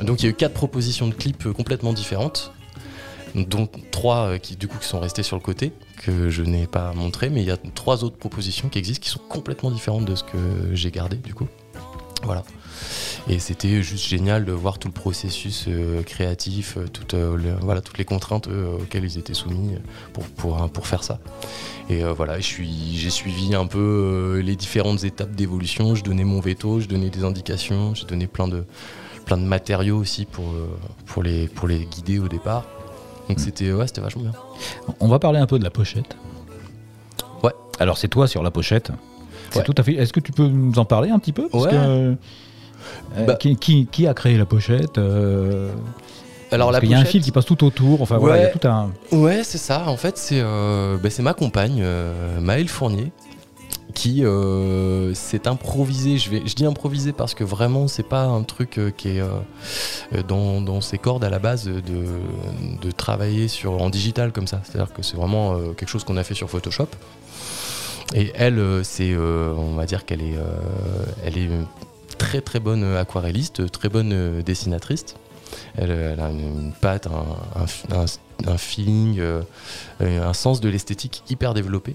Donc 0.00 0.22
il 0.22 0.24
y 0.24 0.28
a 0.28 0.30
eu 0.30 0.34
quatre 0.34 0.52
propositions 0.52 1.06
de 1.06 1.14
clips 1.14 1.50
complètement 1.52 1.94
différentes, 1.94 2.52
dont 3.34 3.68
trois 3.90 4.38
qui 4.38 4.56
du 4.56 4.68
coup 4.68 4.76
qui 4.78 4.86
sont 4.86 5.00
restées 5.00 5.22
sur 5.22 5.36
le 5.36 5.42
côté 5.42 5.72
que 6.02 6.28
je 6.28 6.42
n'ai 6.42 6.66
pas 6.66 6.92
montré, 6.92 7.30
mais 7.30 7.40
il 7.40 7.46
y 7.46 7.50
a 7.50 7.56
trois 7.56 8.04
autres 8.04 8.18
propositions 8.18 8.68
qui 8.68 8.78
existent 8.78 9.02
qui 9.02 9.10
sont 9.10 9.22
complètement 9.30 9.70
différentes 9.70 10.04
de 10.04 10.14
ce 10.14 10.24
que 10.24 10.38
j'ai 10.72 10.90
gardé 10.90 11.16
du 11.16 11.32
coup. 11.32 11.48
Voilà. 12.22 12.42
Et 13.28 13.38
c'était 13.38 13.82
juste 13.82 14.06
génial 14.06 14.44
de 14.44 14.52
voir 14.52 14.78
tout 14.78 14.88
le 14.88 14.92
processus 14.94 15.64
euh, 15.68 16.02
créatif, 16.02 16.76
euh, 16.76 16.86
toutes, 16.92 17.14
euh, 17.14 17.36
le- 17.36 17.56
voilà, 17.60 17.80
toutes 17.80 17.98
les 17.98 18.04
contraintes 18.04 18.48
auxquelles 18.48 19.04
ils 19.04 19.18
étaient 19.18 19.34
soumis 19.34 19.76
pour, 20.12 20.24
pour, 20.24 20.62
hein, 20.62 20.68
pour 20.68 20.86
faire 20.86 21.02
ça. 21.02 21.18
Et 21.88 22.02
voilà, 22.04 22.36
je 22.38 22.44
suis- 22.44 22.96
j'ai 22.96 23.10
suivi 23.10 23.54
un 23.54 23.66
peu 23.66 24.40
les 24.44 24.56
différentes 24.56 25.04
étapes 25.04 25.32
d'évolution. 25.32 25.94
Je 25.94 26.02
donnais 26.04 26.24
mon 26.24 26.40
veto, 26.40 26.80
je 26.80 26.86
donnais 26.86 27.10
des 27.10 27.22
indications, 27.24 27.94
j'ai 27.94 28.06
donné 28.06 28.26
plein 28.26 28.48
de, 28.48 28.64
plein 29.24 29.36
de 29.36 29.44
matériaux 29.44 29.98
aussi 29.98 30.24
pour, 30.24 30.46
pour, 31.06 31.22
les, 31.22 31.46
pour 31.48 31.68
les 31.68 31.84
guider 31.84 32.18
au 32.18 32.28
départ. 32.28 32.64
Donc 33.28 33.40
c'était 33.40 33.72
ouais, 33.72 33.86
c'était 33.86 34.00
vachement 34.00 34.22
bien. 34.22 34.32
On 35.00 35.08
va 35.08 35.18
parler 35.18 35.38
un 35.38 35.46
peu 35.46 35.58
de 35.58 35.64
la 35.64 35.70
pochette. 35.70 36.16
Ouais. 37.42 37.52
Alors 37.78 37.98
c'est 37.98 38.08
toi 38.08 38.26
sur 38.28 38.42
la 38.42 38.50
pochette. 38.50 38.90
C'est 39.50 39.58
Ouais. 39.60 39.64
tout 39.64 39.74
à 39.78 39.82
fait. 39.82 39.94
Est-ce 39.94 40.12
que 40.12 40.20
tu 40.20 40.32
peux 40.32 40.46
nous 40.46 40.78
en 40.78 40.84
parler 40.84 41.10
un 41.10 41.18
petit 41.18 41.32
peu? 41.32 41.48
Parce 41.48 41.64
Ouais. 41.64 41.70
que, 41.70 41.76
euh, 41.76 42.14
Bah. 43.26 43.34
qui, 43.34 43.56
qui- 43.56 43.86
qui 43.86 44.06
a 44.06 44.14
créé 44.14 44.36
la 44.36 44.44
pochette 44.46 44.98
euh, 44.98 45.70
Alors 46.52 46.68
Parce 46.68 46.74
la 46.74 46.80
qu'il 46.80 46.90
y 46.90 46.94
a 46.94 46.98
un 46.98 47.04
fil 47.04 47.22
qui 47.22 47.32
passe 47.32 47.44
tout 47.46 47.64
autour. 47.64 48.02
Enfin 48.02 48.18
voilà, 48.18 48.36
il 48.38 48.42
y 48.42 48.46
a 48.46 48.48
tout 48.48 48.66
un. 48.68 48.90
Ouais, 49.12 49.42
c'est 49.42 49.58
ça. 49.58 49.84
En 49.88 49.96
fait, 49.96 50.16
c'est 50.18 50.40
euh, 50.40 50.96
bah, 50.98 51.08
ma 51.20 51.34
compagne, 51.34 51.80
euh, 51.82 52.38
Maëlle 52.40 52.68
Fournier, 52.68 53.10
qui 53.94 54.24
euh, 54.24 55.12
s'est 55.14 55.48
improvisée. 55.48 56.18
Je, 56.18 56.30
vais, 56.30 56.42
je 56.46 56.54
dis 56.54 56.64
improvisée 56.66 57.12
parce 57.12 57.34
que 57.34 57.42
vraiment, 57.42 57.88
c'est 57.88 58.02
pas 58.08 58.24
un 58.24 58.42
truc 58.44 58.78
euh, 58.78 58.90
qui 58.96 59.08
est 59.16 59.20
euh, 59.20 59.26
euh, 60.14 60.22
dans, 60.22 60.60
dans 60.60 60.80
ses 60.80 60.98
cordes 60.98 61.24
à 61.24 61.30
la 61.30 61.38
base 61.40 61.64
de, 61.64 61.80
de 62.80 62.90
travailler 62.92 63.48
sur, 63.48 63.80
en 63.82 63.90
digital 63.90 64.30
comme 64.32 64.46
ça. 64.46 64.60
C'est-à-dire 64.64 64.92
que 64.92 65.02
c'est 65.02 65.16
vraiment 65.16 65.54
euh, 65.54 65.72
quelque 65.76 65.88
chose 65.88 66.04
qu'on 66.04 66.16
a 66.16 66.22
fait 66.24 66.34
sur 66.34 66.48
Photoshop. 66.50 66.88
Et 68.14 68.32
elle, 68.34 68.58
euh, 68.58 68.82
c'est, 68.82 69.12
euh, 69.12 69.52
on 69.56 69.74
va 69.74 69.86
dire 69.86 70.04
qu'elle 70.04 70.22
est, 70.22 70.36
euh, 70.36 71.04
elle 71.24 71.34
très 72.18 72.40
très 72.40 72.60
bonne 72.60 72.96
aquarelliste, 72.96 73.70
très 73.70 73.88
bonne 73.88 74.42
dessinatrice. 74.42 75.04
Elle, 75.76 75.90
a 75.92 76.30
une, 76.30 76.72
patte, 76.80 77.08
un, 78.46 78.56
feeling, 78.56 79.20
un 80.00 80.32
sens 80.32 80.60
de 80.60 80.68
l'esthétique 80.68 81.22
hyper 81.28 81.54
développé. 81.54 81.94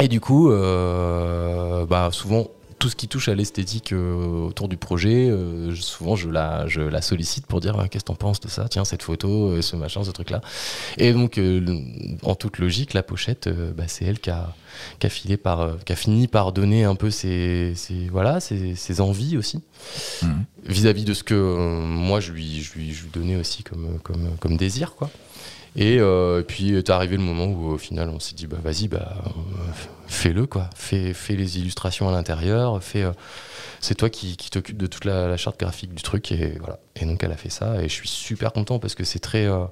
Et 0.00 0.08
du 0.08 0.20
coup, 0.20 0.50
bah, 0.50 2.10
souvent, 2.12 2.48
tout 2.84 2.90
ce 2.90 2.96
qui 2.96 3.08
touche 3.08 3.28
à 3.28 3.34
l'esthétique 3.34 3.92
euh, 3.94 4.46
autour 4.46 4.68
du 4.68 4.76
projet, 4.76 5.30
euh, 5.30 5.74
souvent 5.74 6.16
je 6.16 6.28
la, 6.28 6.66
je 6.68 6.82
la 6.82 7.00
sollicite 7.00 7.46
pour 7.46 7.60
dire 7.62 7.76
Ah, 7.80 7.88
qu'est-ce 7.88 8.04
que 8.04 8.08
t'en 8.08 8.14
penses 8.14 8.40
de 8.40 8.48
ça, 8.48 8.68
tiens, 8.68 8.84
cette 8.84 9.02
photo, 9.02 9.48
euh, 9.52 9.62
ce 9.62 9.74
machin, 9.74 10.04
ce 10.04 10.10
truc-là. 10.10 10.42
Et 10.98 11.14
donc, 11.14 11.38
euh, 11.38 11.64
en 12.24 12.34
toute 12.34 12.58
logique, 12.58 12.92
la 12.92 13.02
pochette, 13.02 13.46
euh, 13.46 13.72
bah, 13.72 13.84
c'est 13.86 14.04
elle 14.04 14.18
qui 14.20 14.28
a, 14.28 14.54
qui 14.98 15.06
a 15.06 15.08
filé 15.08 15.38
par, 15.38 15.60
euh, 15.62 15.76
qui 15.86 15.94
a 15.94 15.96
fini 15.96 16.28
par 16.28 16.52
donner 16.52 16.84
un 16.84 16.94
peu 16.94 17.10
ses, 17.10 17.72
ses- 17.74 18.08
voilà, 18.10 18.38
ses, 18.40 18.74
ses 18.74 19.00
envies 19.00 19.38
aussi 19.38 19.60
Mhm. 20.22 20.44
vis-à-vis 20.66 21.04
de 21.04 21.14
ce 21.14 21.22
que 21.22 21.32
euh, 21.32 21.80
moi 21.80 22.20
je 22.20 22.32
lui, 22.32 22.60
je, 22.62 22.74
lui, 22.74 22.92
je 22.92 23.04
lui 23.04 23.10
donnais 23.14 23.36
aussi 23.36 23.62
comme, 23.62 23.98
comme, 24.02 24.36
comme 24.40 24.58
désir 24.58 24.94
quoi. 24.94 25.08
Et, 25.76 25.98
euh, 25.98 26.40
et 26.40 26.44
puis 26.44 26.74
est 26.74 26.88
arrivé 26.90 27.16
le 27.16 27.22
moment 27.22 27.46
où 27.46 27.66
au 27.66 27.78
final 27.78 28.08
on 28.08 28.20
s'est 28.20 28.34
dit 28.34 28.46
bah 28.46 28.58
vas-y 28.62 28.86
bah 28.86 29.16
euh, 29.26 29.30
fais-le 30.06 30.46
quoi, 30.46 30.70
fais, 30.76 31.12
fais 31.12 31.34
les 31.34 31.58
illustrations 31.58 32.08
à 32.08 32.12
l'intérieur, 32.12 32.82
fais 32.82 33.02
euh, 33.02 33.10
c'est 33.80 33.96
toi 33.96 34.08
qui, 34.08 34.36
qui 34.36 34.50
t'occupe 34.50 34.76
de 34.76 34.86
toute 34.86 35.04
la, 35.04 35.36
charte 35.36 35.58
graphique 35.58 35.92
du 35.92 36.02
truc 36.02 36.30
et 36.32 36.56
voilà. 36.60 36.78
Et 36.96 37.04
donc 37.04 37.22
elle 37.24 37.32
a 37.32 37.36
fait 37.36 37.50
ça 37.50 37.82
et 37.82 37.88
je 37.88 37.94
suis 37.94 38.08
super 38.08 38.52
content 38.52 38.78
parce 38.78 38.94
que 38.94 39.04
c'est 39.04 39.18
très 39.18 39.46
euh, 39.46 39.64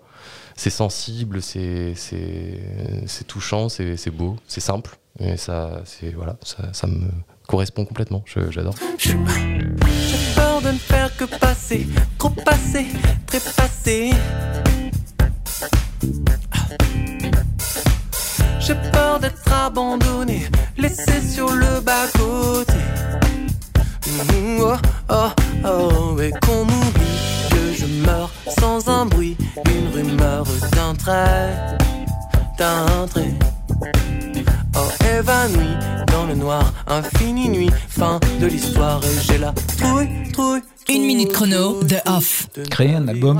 c'est 0.56 0.70
sensible, 0.70 1.40
c'est 1.40 1.94
c'est 1.94 3.26
touchant, 3.26 3.68
c'est 3.68 4.10
beau, 4.10 4.36
c'est 4.46 4.60
simple. 4.60 4.98
Et 5.20 5.36
ça, 5.36 5.82
c'est 5.84 6.10
voilà, 6.10 6.36
ça, 6.42 6.72
ça 6.72 6.86
me 6.86 7.08
correspond 7.46 7.84
complètement. 7.84 8.24
J'adore. 8.50 8.74
J'ai 8.98 9.14
peur 10.34 10.62
de 10.62 10.68
ne 10.68 10.78
faire 10.78 11.14
que 11.16 11.24
passer, 11.24 11.86
trop 12.18 12.30
passer, 12.30 12.86
très 13.26 13.40
passer. 13.40 14.10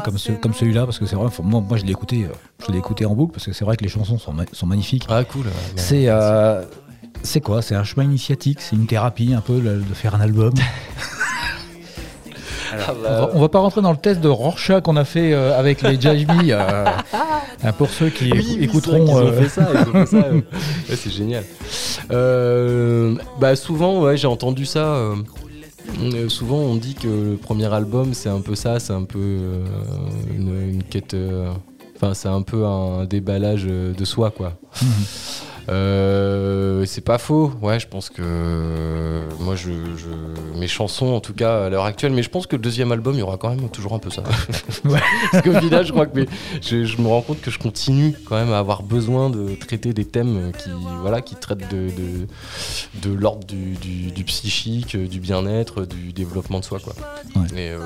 Comme, 0.05 0.19
ce, 0.19 0.33
comme 0.33 0.55
celui-là, 0.55 0.85
parce 0.85 0.99
que 0.99 1.07
c'est 1.07 1.17
vrai, 1.17 1.29
moi, 1.43 1.61
moi 1.67 1.77
je 1.77 1.85
l'ai 1.85 1.91
écouté, 1.93 2.25
euh, 2.25 2.35
je 2.67 2.73
l'ai 2.73 2.79
écouté 2.79 3.05
en 3.07 3.15
boucle, 3.15 3.33
parce 3.33 3.47
que 3.47 3.53
c'est 3.53 3.65
vrai 3.65 3.77
que 3.77 3.83
les 3.83 3.89
chansons 3.91 4.19
sont, 4.19 4.33
ma- 4.33 4.45
sont 4.53 4.67
magnifiques. 4.67 5.05
Ah 5.09 5.25
cool. 5.25 5.47
ouais, 5.47 5.53
C'est 5.77 6.05
euh, 6.09 6.63
c'est 7.23 7.41
quoi? 7.41 7.63
C'est 7.63 7.75
un 7.75 7.85
chemin 7.85 8.05
initiatique 8.05 8.61
C'est 8.61 8.77
une 8.77 8.87
thérapie 8.87 9.33
un 9.35 9.41
peu 9.41 9.59
de 9.61 9.83
faire 9.95 10.15
un 10.15 10.21
album? 10.21 10.53
Ah 12.75 12.95
on, 12.99 13.03
bah, 13.03 13.11
va, 13.21 13.31
on 13.35 13.41
va 13.41 13.49
pas 13.51 13.59
rentrer 13.59 13.83
dans 13.83 13.91
le 13.91 13.99
test 13.99 14.21
de 14.23 14.29
Rorschach 14.29 14.83
qu'on 14.83 14.97
a 14.97 15.05
fait 15.05 15.35
euh, 15.35 15.59
avec 15.59 15.83
les 15.83 16.01
Jive 16.01 16.27
Me, 16.29 16.53
euh, 16.53 16.87
euh, 17.67 17.73
pour 17.73 17.91
ceux 17.91 18.09
qui 18.09 18.33
Oui, 18.33 18.59
écouteront. 18.63 19.05
ils 19.05 19.11
ont 19.29 19.33
fait 19.35 19.49
ça. 19.51 19.69
Ouais, 19.71 20.43
c'est 20.97 21.11
génial. 21.11 21.45
Bah 23.39 23.57
souvent, 23.57 24.01
ouais, 24.01 24.17
j'ai 24.17 24.27
entendu 24.27 24.65
ça. 24.65 24.99
Euh, 26.01 26.29
souvent, 26.29 26.57
on 26.59 26.77
dit 26.77 26.95
que 26.95 27.09
le 27.09 27.37
premier 27.37 27.73
album, 27.73 28.15
c'est 28.15 28.29
un 28.29 28.41
peu 28.41 28.55
ça, 28.55 28.81
c'est 28.81 28.93
un 28.93 29.05
peu 29.05 29.19
euh, 29.19 29.65
une, 30.35 30.83
quête. 30.83 31.15
euh, 31.15 31.53
Enfin, 31.97 32.15
c'est 32.15 32.29
un 32.29 32.43
peu 32.43 32.67
un 32.67 33.05
déballage 33.05 33.65
de 33.65 34.05
soi, 34.05 34.31
quoi. 34.33 34.59
Euh, 35.69 36.85
c'est 36.87 37.01
pas 37.03 37.19
faux, 37.19 37.53
ouais, 37.63 37.79
je 37.81 37.87
pense 37.89 38.09
que 38.11 38.23
euh, 38.25 39.23
moi, 39.41 39.55
je, 39.57 39.71
je- 39.97 40.59
mes 40.59 40.67
chansons, 40.69 41.07
en 41.09 41.21
tout 41.21 41.33
cas 41.35 41.67
à 41.67 41.69
l'heure 41.71 41.85
actuelle, 41.85 42.13
mais 42.13 42.23
je 42.23 42.31
pense 42.31 42.47
que 42.47 42.57
le 42.57 42.63
deuxième 42.63 42.93
album, 42.93 43.15
il 43.15 43.21
y 43.21 43.23
aura 43.23 43.37
quand 43.37 43.49
même 43.51 43.69
toujours 43.71 43.95
un 43.95 43.99
peu 43.99 44.11
ça. 44.11 44.23
Ouais. 44.85 44.99
Parce 45.31 45.45
qu'au 45.45 45.55
final, 45.61 45.87
je 45.87 45.93
crois 45.93 46.07
que 46.07 46.25
je, 46.61 46.85
je 46.85 46.97
me 47.01 47.07
rends 47.07 47.23
compte 47.23 47.41
que 47.41 47.51
je 47.51 47.59
continue 47.59 48.15
quand 48.29 48.35
même 48.37 48.53
à 48.53 48.59
avoir 48.59 48.83
besoin 48.83 49.31
de 49.31 49.55
traiter 49.55 49.93
des 49.93 50.05
thèmes 50.05 50.51
qui, 50.59 50.71
voilà, 51.01 51.21
qui 51.21 51.37
traitent 51.37 51.71
de, 51.71 51.89
de, 51.91 52.27
de 53.09 53.15
l'ordre 53.15 53.47
du, 53.47 53.75
du- 53.77 54.11
du 54.11 54.25
psychique, 54.25 54.97
du 54.97 55.21
bien-être, 55.21 55.85
du 55.85 56.13
développement 56.13 56.59
de 56.61 56.65
soi, 56.65 56.81
quoi. 56.81 56.95
Ouais. 57.37 57.47
Et 57.57 57.71
euh, 57.71 57.79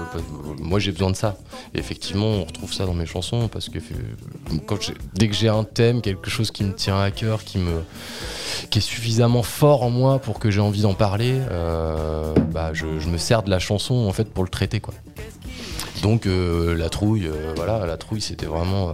moi, 0.59 0.79
j'ai 0.79 0.93
besoin 0.93 1.11
de 1.11 1.17
ça. 1.17 1.37
Et 1.75 1.79
effectivement, 1.79 2.27
on 2.27 2.45
retrouve 2.45 2.73
ça 2.73 2.87
dans 2.87 2.95
mes 2.95 3.07
chansons 3.07 3.49
parce 3.49 3.69
que 3.69 3.79
euh, 3.79 4.57
quand 4.67 4.79
dès 5.15 5.29
que 5.29 5.35
j'ai 5.35 5.49
un 5.49 5.65
thème, 5.65 6.01
quelque 6.01 6.31
chose 6.31 6.51
qui 6.51 6.65
me 6.65 6.73
tient 6.73 6.99
à 7.01 7.11
cœur, 7.11 7.45
qui 7.45 7.59
me 7.59 7.66
qui 8.71 8.79
est 8.79 8.83
suffisamment 8.83 9.43
fort 9.43 9.83
en 9.83 9.91
moi 9.91 10.19
pour 10.19 10.39
que 10.39 10.51
j'ai 10.51 10.61
envie 10.61 10.83
d'en 10.83 10.95
parler, 10.95 11.35
euh, 11.51 12.35
bah, 12.53 12.71
je, 12.73 12.99
je 12.99 13.09
me 13.09 13.19
sers 13.19 13.43
de 13.43 13.51
la 13.51 13.59
chanson 13.59 13.95
en 13.95 14.13
fait 14.13 14.29
pour 14.33 14.45
le 14.45 14.51
traiter 14.51 14.81
quoi. 14.81 14.95
Donc 16.03 16.27
euh, 16.27 16.77
la 16.77 16.91
trouille, 16.91 17.27
euh, 17.27 17.53
voilà, 17.57 17.87
la 17.87 17.97
trouille 17.97 18.21
c'était 18.21 18.45
vraiment 18.47 18.91
euh, 18.91 18.93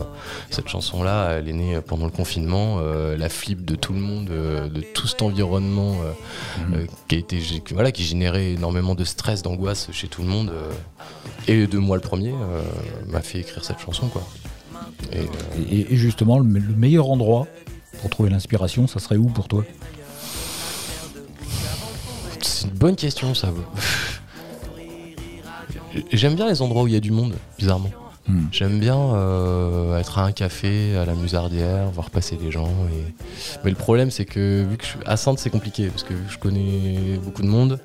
cette 0.51 0.69
chanson 0.69 1.03
là, 1.03 1.33
elle 1.33 1.49
est 1.49 1.53
née 1.53 1.79
pendant 1.85 2.05
le 2.05 2.13
confinement, 2.13 2.77
euh, 2.81 3.17
la 3.17 3.29
flip 3.29 3.65
de 3.65 3.75
tout 3.75 3.93
le 3.93 3.99
monde, 3.99 4.31
euh, 4.31 4.69
de 4.69 4.81
tout 4.83 5.07
cet 5.09 5.23
environnement 5.23 5.97
euh, 6.05 6.13
Mhm. 6.69 6.75
euh, 6.75 6.87
qui 7.09 7.17
a 7.17 7.19
été, 7.19 7.41
voilà, 7.73 7.91
qui 7.93 8.05
générait 8.05 8.53
énormément 8.53 8.95
de 8.95 9.05
stress, 9.05 9.43
d'angoisse 9.43 9.89
chez 9.93 10.07
tout 10.07 10.23
le 10.23 10.29
monde 10.29 10.51
euh, 10.51 10.71
et 11.49 11.67
de 11.67 11.79
moi 11.79 11.97
le 11.97 12.03
premier 12.03 12.31
euh, 12.33 12.63
m'a 13.09 13.21
fait 13.21 13.41
écrire 13.41 13.65
cette 13.65 13.81
chanson 13.81 14.07
quoi. 14.09 14.23
Et, 15.13 15.19
euh, 15.19 15.23
Et, 15.71 15.93
et 15.93 15.97
justement, 15.97 16.39
le, 16.39 16.45
me- 16.45 16.59
le 16.61 16.75
meilleur 16.75 17.11
endroit 17.11 17.47
pour 18.01 18.11
trouver 18.11 18.31
l'inspiration, 18.31 18.87
ça 18.87 19.01
serait 19.01 19.17
où 19.17 19.27
pour 19.27 19.49
toi 19.49 19.65
C'est 22.41 22.67
une 22.69 22.75
bonne 22.75 22.97
question, 22.97 23.35
ça. 23.35 23.53
J'aime 26.13 26.35
bien 26.35 26.49
les 26.49 26.63
endroits 26.63 26.83
où 26.83 26.89
il 26.89 26.95
y 26.95 26.97
a 26.97 27.01
du 27.01 27.11
monde, 27.11 27.35
bizarrement. 27.59 27.91
Hmm. 28.29 28.43
J'aime 28.53 28.79
bien 28.79 28.97
euh, 28.97 29.99
être 29.99 30.19
à 30.21 30.25
un 30.27 30.31
café, 30.33 30.97
à 30.97 31.05
la 31.05 31.15
musardière, 31.15 31.91
voir 31.91 32.09
passer 32.11 32.39
les 32.41 32.53
gens. 32.53 32.69
Et... 32.93 33.13
Mais 33.65 33.71
le 33.71 33.77
problème, 33.77 34.13
c'est 34.13 34.25
que 34.25 34.63
vu 34.69 34.77
que 34.77 34.85
je 34.85 34.91
suis 34.91 34.99
à 35.07 35.17
Sainte, 35.17 35.41
c'est 35.41 35.51
compliqué 35.51 35.89
parce 35.89 36.05
que 36.05 36.15
vu 36.15 36.25
que 36.27 36.33
je 36.33 36.39
connais 36.39 37.19
beaucoup 37.25 37.43
de 37.43 37.49
monde, 37.49 37.81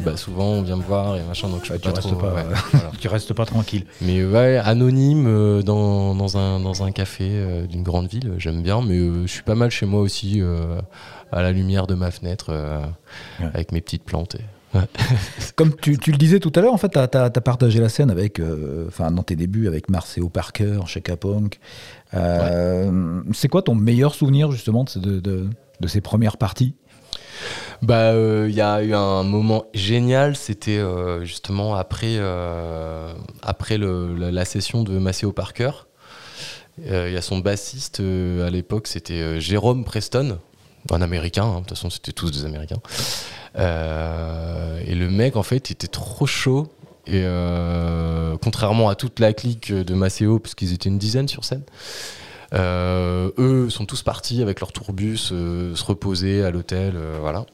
bah, 0.00 0.16
souvent 0.16 0.46
on 0.46 0.62
vient 0.62 0.76
me 0.76 0.82
voir 0.82 1.16
et 1.18 1.22
machin, 1.24 1.48
donc 1.48 1.66
je 1.66 1.72
peux 1.74 1.78
tu 1.78 1.88
pas 1.90 1.94
restes 1.94 2.08
trop. 2.08 2.16
pas, 2.16 2.32
ouais, 2.32 2.40
euh, 2.40 2.54
voilà. 2.72 2.90
Tu 3.00 3.08
restes 3.08 3.34
pas 3.34 3.44
tranquille. 3.44 3.84
Mais 4.00 4.24
ouais, 4.24 4.56
anonyme 4.56 5.26
euh, 5.26 5.60
dans, 5.62 6.14
dans, 6.14 6.38
un, 6.38 6.58
dans 6.60 6.82
un 6.82 6.90
café 6.90 7.28
euh, 7.30 7.66
d'une 7.66 7.82
grande 7.82 8.08
ville, 8.08 8.32
j'aime 8.38 8.62
bien, 8.62 8.80
mais 8.80 8.98
je 8.98 9.26
suis 9.30 9.42
pas 9.42 9.54
mal 9.54 9.70
chez 9.70 9.84
moi 9.84 10.00
aussi, 10.00 10.40
à 11.30 11.42
la 11.42 11.52
lumière 11.52 11.86
de 11.86 11.94
ma 11.94 12.10
fenêtre, 12.10 12.50
Ouais. 13.40 13.46
avec 13.52 13.72
mes 13.72 13.80
petites 13.82 14.04
plantes. 14.04 14.36
et- 14.36 14.44
Comme 15.56 15.74
tu, 15.76 15.98
tu 15.98 16.12
le 16.12 16.16
disais 16.18 16.40
tout 16.40 16.52
à 16.54 16.60
l'heure, 16.60 16.72
en 16.72 16.78
fait, 16.78 16.90
tu 16.90 16.98
as, 16.98 17.30
partagé 17.30 17.80
la 17.80 17.88
scène 17.88 18.10
avec, 18.10 18.40
euh, 18.40 18.86
enfin, 18.88 19.10
dans 19.10 19.22
tes 19.22 19.36
débuts 19.36 19.66
avec 19.68 19.88
Marcelo 19.90 20.28
Parker, 20.28 20.80
Chaka 20.86 21.16
Punk. 21.16 21.58
Euh, 22.14 23.20
C'est 23.32 23.48
quoi 23.48 23.62
ton 23.62 23.74
meilleur 23.74 24.14
souvenir 24.14 24.50
justement 24.50 24.84
de, 24.84 24.88
ces- 24.90 25.00
de, 25.00 25.20
de- 25.20 25.48
de 25.80 25.88
ces 25.88 26.00
premières 26.00 26.36
parties? 26.36 26.74
Bah, 27.82 28.12
euh, 28.12 28.46
il 28.48 28.54
y 28.54 28.60
a 28.60 28.82
eu 28.82 28.94
un 28.94 29.24
moment 29.24 29.64
génial, 29.74 30.36
c'était 30.36 30.80
justement 31.22 31.74
après, 31.74 32.18
après 33.42 33.78
le- 33.78 34.14
la, 34.16 34.30
la 34.30 34.44
session 34.44 34.84
de 34.84 34.98
Maceo 34.98 35.32
Parker. 35.32 35.70
Il 36.78 37.12
y 37.12 37.16
a 37.16 37.22
son 37.22 37.38
bassiste 37.38 38.00
à 38.00 38.48
l'époque, 38.48 38.86
c'était 38.86 39.40
Jérôme 39.40 39.84
Preston, 39.84 40.38
un 40.90 41.02
américain, 41.02 41.44
hein, 41.44 41.54
de 41.56 41.58
toute 41.60 41.70
façon 41.70 41.90
c'était 41.90 42.12
tous 42.12 42.30
des 42.30 42.44
américains. 42.44 42.80
Euh, 43.58 44.21
et 44.92 44.94
le 44.94 45.08
mec 45.08 45.36
en 45.36 45.42
fait 45.42 45.70
était 45.70 45.88
trop 45.88 46.26
chaud. 46.26 46.68
Et 47.06 47.22
euh, 47.24 48.36
contrairement 48.42 48.90
à 48.90 48.94
toute 48.94 49.18
la 49.18 49.32
clique 49.32 49.72
de 49.72 49.94
Maceo, 49.94 50.38
parce 50.38 50.54
qu'ils 50.54 50.72
étaient 50.72 50.90
une 50.90 50.98
dizaine 50.98 51.26
sur 51.28 51.44
scène, 51.44 51.62
euh, 52.54 53.30
eux 53.38 53.70
sont 53.70 53.86
tous 53.86 54.02
partis 54.02 54.42
avec 54.42 54.60
leur 54.60 54.70
tourbus 54.70 55.30
euh, 55.32 55.74
se 55.74 55.84
reposer 55.84 56.44
à 56.44 56.50
l'hôtel, 56.50 56.94
voilà. 57.20 57.46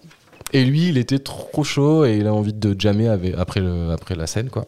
Et 0.53 0.65
lui, 0.65 0.89
il 0.89 0.99
était 0.99 1.21
trop 1.21 1.63
chaud 1.63 2.05
et 2.05 2.17
il 2.17 2.27
a 2.27 2.35
envie 2.35 2.53
de 2.53 2.75
jammer 2.79 3.09
après, 3.09 3.63
après 3.93 4.17
la 4.17 4.27
scène, 4.27 4.51
quoi. 4.51 4.67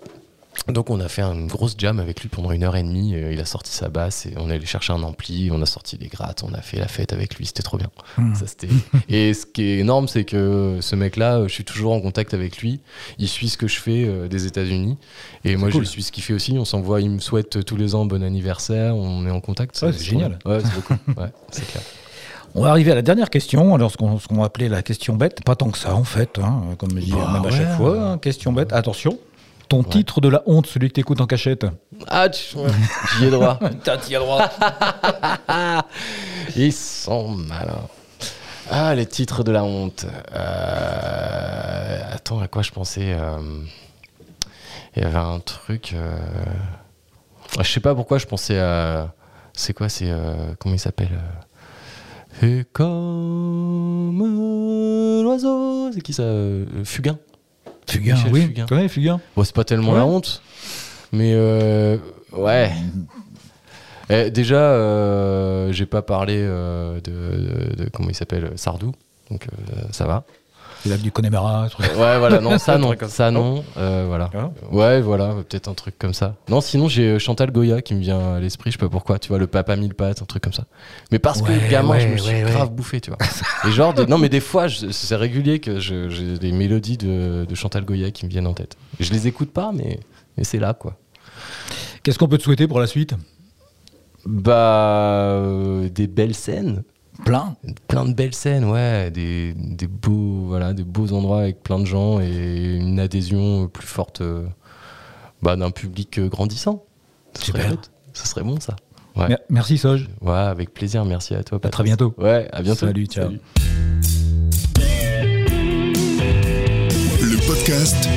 Donc 0.68 0.88
on 0.90 1.00
a 1.00 1.08
fait 1.08 1.22
une 1.22 1.46
grosse 1.48 1.74
jam 1.76 1.98
avec 1.98 2.20
lui 2.20 2.28
pendant 2.28 2.52
une 2.52 2.62
heure 2.62 2.76
et 2.76 2.82
demie. 2.82 3.14
euh, 3.16 3.32
Il 3.32 3.40
a 3.40 3.44
sorti 3.44 3.72
sa 3.72 3.88
basse 3.88 4.26
et 4.26 4.34
on 4.36 4.50
est 4.50 4.54
allé 4.54 4.66
chercher 4.66 4.92
un 4.92 5.02
ampli, 5.02 5.50
on 5.52 5.60
a 5.62 5.66
sorti 5.66 5.96
des 5.96 6.06
grattes, 6.08 6.44
on 6.48 6.52
a 6.54 6.60
fait 6.60 6.78
la 6.78 6.86
fête 6.86 7.12
avec 7.12 7.34
lui, 7.36 7.46
c'était 7.46 7.62
trop 7.62 7.76
bien. 7.76 7.88
Ça, 8.34 8.46
c'était- 8.46 8.68
et 9.08 9.34
ce 9.34 9.46
qui 9.46 9.62
est 9.62 9.78
énorme, 9.78 10.06
c'est 10.06 10.24
que 10.24 10.78
ce 10.80 10.94
mec-là, 10.94 11.38
euh, 11.38 11.48
je 11.48 11.54
suis 11.54 11.64
toujours 11.64 11.92
en 11.92 12.00
contact 12.00 12.34
avec 12.34 12.58
lui. 12.58 12.80
Il 13.18 13.26
suit 13.26 13.48
ce 13.48 13.56
que 13.56 13.66
je 13.66 13.80
fais 13.80 14.04
euh, 14.06 14.28
des 14.28 14.46
États-Unis 14.46 14.96
et 15.44 15.56
moi 15.56 15.70
cool. 15.70 15.84
je 15.84 15.88
suis 15.90 16.02
ce 16.04 16.12
qu'il 16.12 16.22
fait 16.22 16.34
aussi. 16.34 16.56
On 16.58 16.64
s'envoie, 16.64 17.00
il 17.00 17.10
me 17.10 17.20
souhaite 17.20 17.64
tous 17.64 17.76
les 17.76 17.94
ans 17.96 18.04
bon 18.04 18.22
anniversaire, 18.22 18.94
on 18.96 19.26
est 19.26 19.30
en 19.30 19.40
contact. 19.40 19.80
Ouais, 19.82 19.92
c'est 19.92 20.04
génial. 20.04 20.38
Ouais, 20.44 20.58
c'est 20.62 20.74
beaucoup. 20.74 20.94
Ouais, 21.20 21.30
c'est 21.50 21.66
clair. 21.66 21.82
On 22.54 22.62
va 22.62 22.70
arriver 22.70 22.90
à 22.90 22.96
la 22.96 23.02
dernière 23.02 23.30
question, 23.30 23.74
alors 23.76 23.92
ce 23.92 23.96
qu'on 23.96 24.16
va 24.36 24.44
appeler 24.44 24.68
la 24.68 24.82
question 24.82 25.14
bête. 25.14 25.42
Pas 25.44 25.54
tant 25.56 25.70
que 25.70 25.78
ça 25.78 25.94
en 25.94 26.02
fait, 26.04 26.38
hein, 26.38 26.62
comme 26.78 26.90
je 26.98 27.04
dis 27.04 27.12
Bah 27.12 27.30
même 27.32 27.44
à 27.46 27.50
chaque 27.50 27.76
fois. 27.76 28.00
hein, 28.02 28.18
question 28.18 28.52
bête. 28.52 28.72
Attention, 28.72 29.18
ton 29.70 29.82
titre 29.84 30.20
de 30.20 30.28
la 30.28 30.42
honte, 30.46 30.66
celui 30.66 30.88
que 30.88 30.94
t'écoutes 30.94 31.20
en 31.22 31.26
cachette. 31.26 31.64
Ah, 32.08 32.28
tu- 32.28 32.56
ouais, 32.58 32.68
j'y 33.18 33.24
ai 33.26 33.30
droit. 33.30 33.58
T'as 33.84 33.96
t'y 33.96 34.14
as 34.16 34.18
droit. 34.18 34.46
Ils 36.56 36.72
sont 36.72 37.28
malins. 37.28 37.86
Ah, 38.70 38.94
les 38.94 39.06
titres 39.06 39.42
de 39.44 39.52
la 39.52 39.64
honte. 39.64 40.06
Euh, 40.34 42.00
Attends, 42.12 42.40
à 42.40 42.48
quoi 42.48 42.62
je 42.62 42.70
pensais 42.70 43.14
euh, 43.18 43.38
Il 44.96 45.02
y 45.02 45.06
avait 45.06 45.18
un 45.18 45.40
truc. 45.40 45.92
euh, 45.94 46.16
Je 47.58 47.62
sais 47.64 47.80
pas 47.80 47.94
pourquoi 47.94 48.18
je 48.18 48.26
pensais 48.26 48.58
à. 48.60 49.12
C'est 49.52 49.72
quoi 49.72 49.88
C'est. 49.88 50.10
euh, 50.10 50.54
Comment 50.58 50.74
il 50.74 50.78
s'appelle 50.78 51.18
Et 52.42 52.64
comme 52.72 54.20
l'oiseau. 55.24 55.90
C'est 55.92 56.00
qui 56.00 56.12
ça 56.12 56.24
Fugain 56.84 57.18
Fugain, 57.92 58.14
Michel 58.14 58.32
oui. 58.32 58.42
Fugain. 58.46 58.66
Ouais, 58.70 58.88
Fugain. 58.88 59.20
Bon, 59.36 59.44
c'est 59.44 59.54
pas 59.54 59.64
tellement 59.64 59.92
Ouais. 59.92 59.98
la 59.98 60.06
honte, 60.06 60.42
mais 61.12 61.32
euh, 61.34 61.96
ouais. 62.32 62.70
Eh, 64.08 64.30
déjà, 64.30 64.56
euh, 64.56 65.72
j'ai 65.72 65.86
pas 65.86 66.02
parlé 66.02 66.34
euh, 66.38 66.94
de, 67.00 67.10
de- 67.76 67.84
de- 67.84 67.90
comment 67.90 68.08
il 68.08 68.14
s'appelle 68.14 68.50
Sardou, 68.56 68.92
donc 69.30 69.46
euh, 69.46 69.82
ça 69.92 70.06
va. 70.06 70.24
Le 70.86 70.90
lac 70.92 71.00
du 71.02 71.12
Connemara, 71.12 71.68
truc. 71.68 71.86
Ouais, 71.88 72.18
voilà, 72.18 72.40
non, 72.40 72.58
ça 72.58 72.78
non, 72.78 72.94
ça 73.08 73.30
non, 73.30 73.62
euh, 73.76 74.04
voilà. 74.08 74.30
Ah. 74.34 74.50
Ouais, 74.72 75.00
voilà, 75.02 75.34
peut-être 75.48 75.68
un 75.68 75.74
truc 75.74 75.98
comme 75.98 76.14
ça. 76.14 76.36
Non, 76.48 76.60
sinon 76.60 76.88
j'ai 76.88 77.02
euh, 77.04 77.18
Chantal 77.18 77.50
Goya 77.52 77.82
qui 77.82 77.94
me 77.94 78.00
vient 78.00 78.34
à 78.36 78.40
l'esprit, 78.40 78.70
je 78.70 78.76
sais 78.76 78.80
pas 78.80 78.88
pourquoi, 78.88 79.18
tu 79.18 79.28
vois, 79.28 79.38
le 79.38 79.46
papa 79.46 79.76
mille 79.76 79.94
pattes, 79.94 80.22
un 80.22 80.24
truc 80.24 80.42
comme 80.42 80.52
ça. 80.54 80.64
Mais 81.12 81.18
parce 81.18 81.40
Ouais, 81.42 81.48
que 81.60 81.70
gamin, 81.70 81.98
je 81.98 82.08
me 82.08 82.16
suis 82.16 82.34
ouais, 82.34 82.42
grave 82.50 82.70
bouffé, 82.70 83.00
tu 83.00 83.10
vois. 83.10 83.18
Et 83.68 83.72
genre, 83.72 83.94
non, 84.08 84.16
mais 84.18 84.28
des 84.30 84.40
fois, 84.40 84.68
je- 84.68 84.90
c'est 84.90 85.16
régulier 85.16 85.60
que 85.60 85.80
je- 85.80 86.08
j'ai 86.08 86.38
des 86.38 86.52
mélodies 86.52 86.96
de, 86.96 87.44
de 87.46 87.54
Chantal 87.54 87.84
Goya 87.84 88.10
qui 88.10 88.24
me 88.24 88.30
viennent 88.30 88.46
en 88.46 88.54
tête. 88.54 88.76
Je 89.00 89.12
les 89.12 89.26
écoute 89.26 89.50
pas, 89.52 89.72
mais, 89.74 90.00
mais 90.38 90.44
c'est 90.44 90.58
là, 90.58 90.72
quoi. 90.72 90.96
Qu'est-ce 92.02 92.18
qu'on 92.18 92.28
peut 92.28 92.38
te 92.38 92.42
souhaiter 92.42 92.66
pour 92.66 92.80
la 92.80 92.86
suite? 92.86 93.14
Bah, 94.26 94.54
euh, 94.54 95.88
des 95.88 96.06
belles 96.06 96.34
scènes. 96.34 96.82
Plein 97.24 97.56
Plein 97.88 98.04
de 98.04 98.12
belles 98.12 98.34
scènes, 98.34 98.64
ouais, 98.64 99.10
des, 99.10 99.54
des, 99.54 99.86
beaux, 99.86 100.46
voilà, 100.46 100.72
des 100.72 100.84
beaux 100.84 101.12
endroits 101.12 101.42
avec 101.42 101.62
plein 101.62 101.78
de 101.78 101.84
gens 101.84 102.20
et 102.20 102.76
une 102.76 102.98
adhésion 102.98 103.68
plus 103.68 103.86
forte 103.86 104.20
euh, 104.20 104.46
bah, 105.42 105.56
d'un 105.56 105.70
public 105.70 106.18
euh, 106.18 106.28
grandissant. 106.28 106.84
Ça 107.34 107.44
Super. 107.44 107.62
serait, 107.64 107.76
serait 108.14 108.42
bon 108.42 108.58
ça. 108.60 108.76
Merci 109.48 109.78
Soj. 109.78 110.08
Ouais, 110.20 110.32
avec 110.32 110.72
plaisir, 110.72 111.04
merci 111.04 111.34
à 111.34 111.42
toi. 111.42 111.58
À 111.62 111.68
très 111.68 111.84
bientôt. 111.84 112.14
Ouais, 112.18 112.48
à 112.52 112.62
bientôt. 112.62 112.86
Salut, 112.86 113.06
ciao. 113.06 113.30
Le 117.20 117.46
podcast 117.46 118.08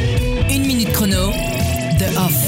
Une 0.50 0.66
minute 0.66 0.92
chrono 0.92 1.32
de 1.32 2.18
Off. 2.18 2.43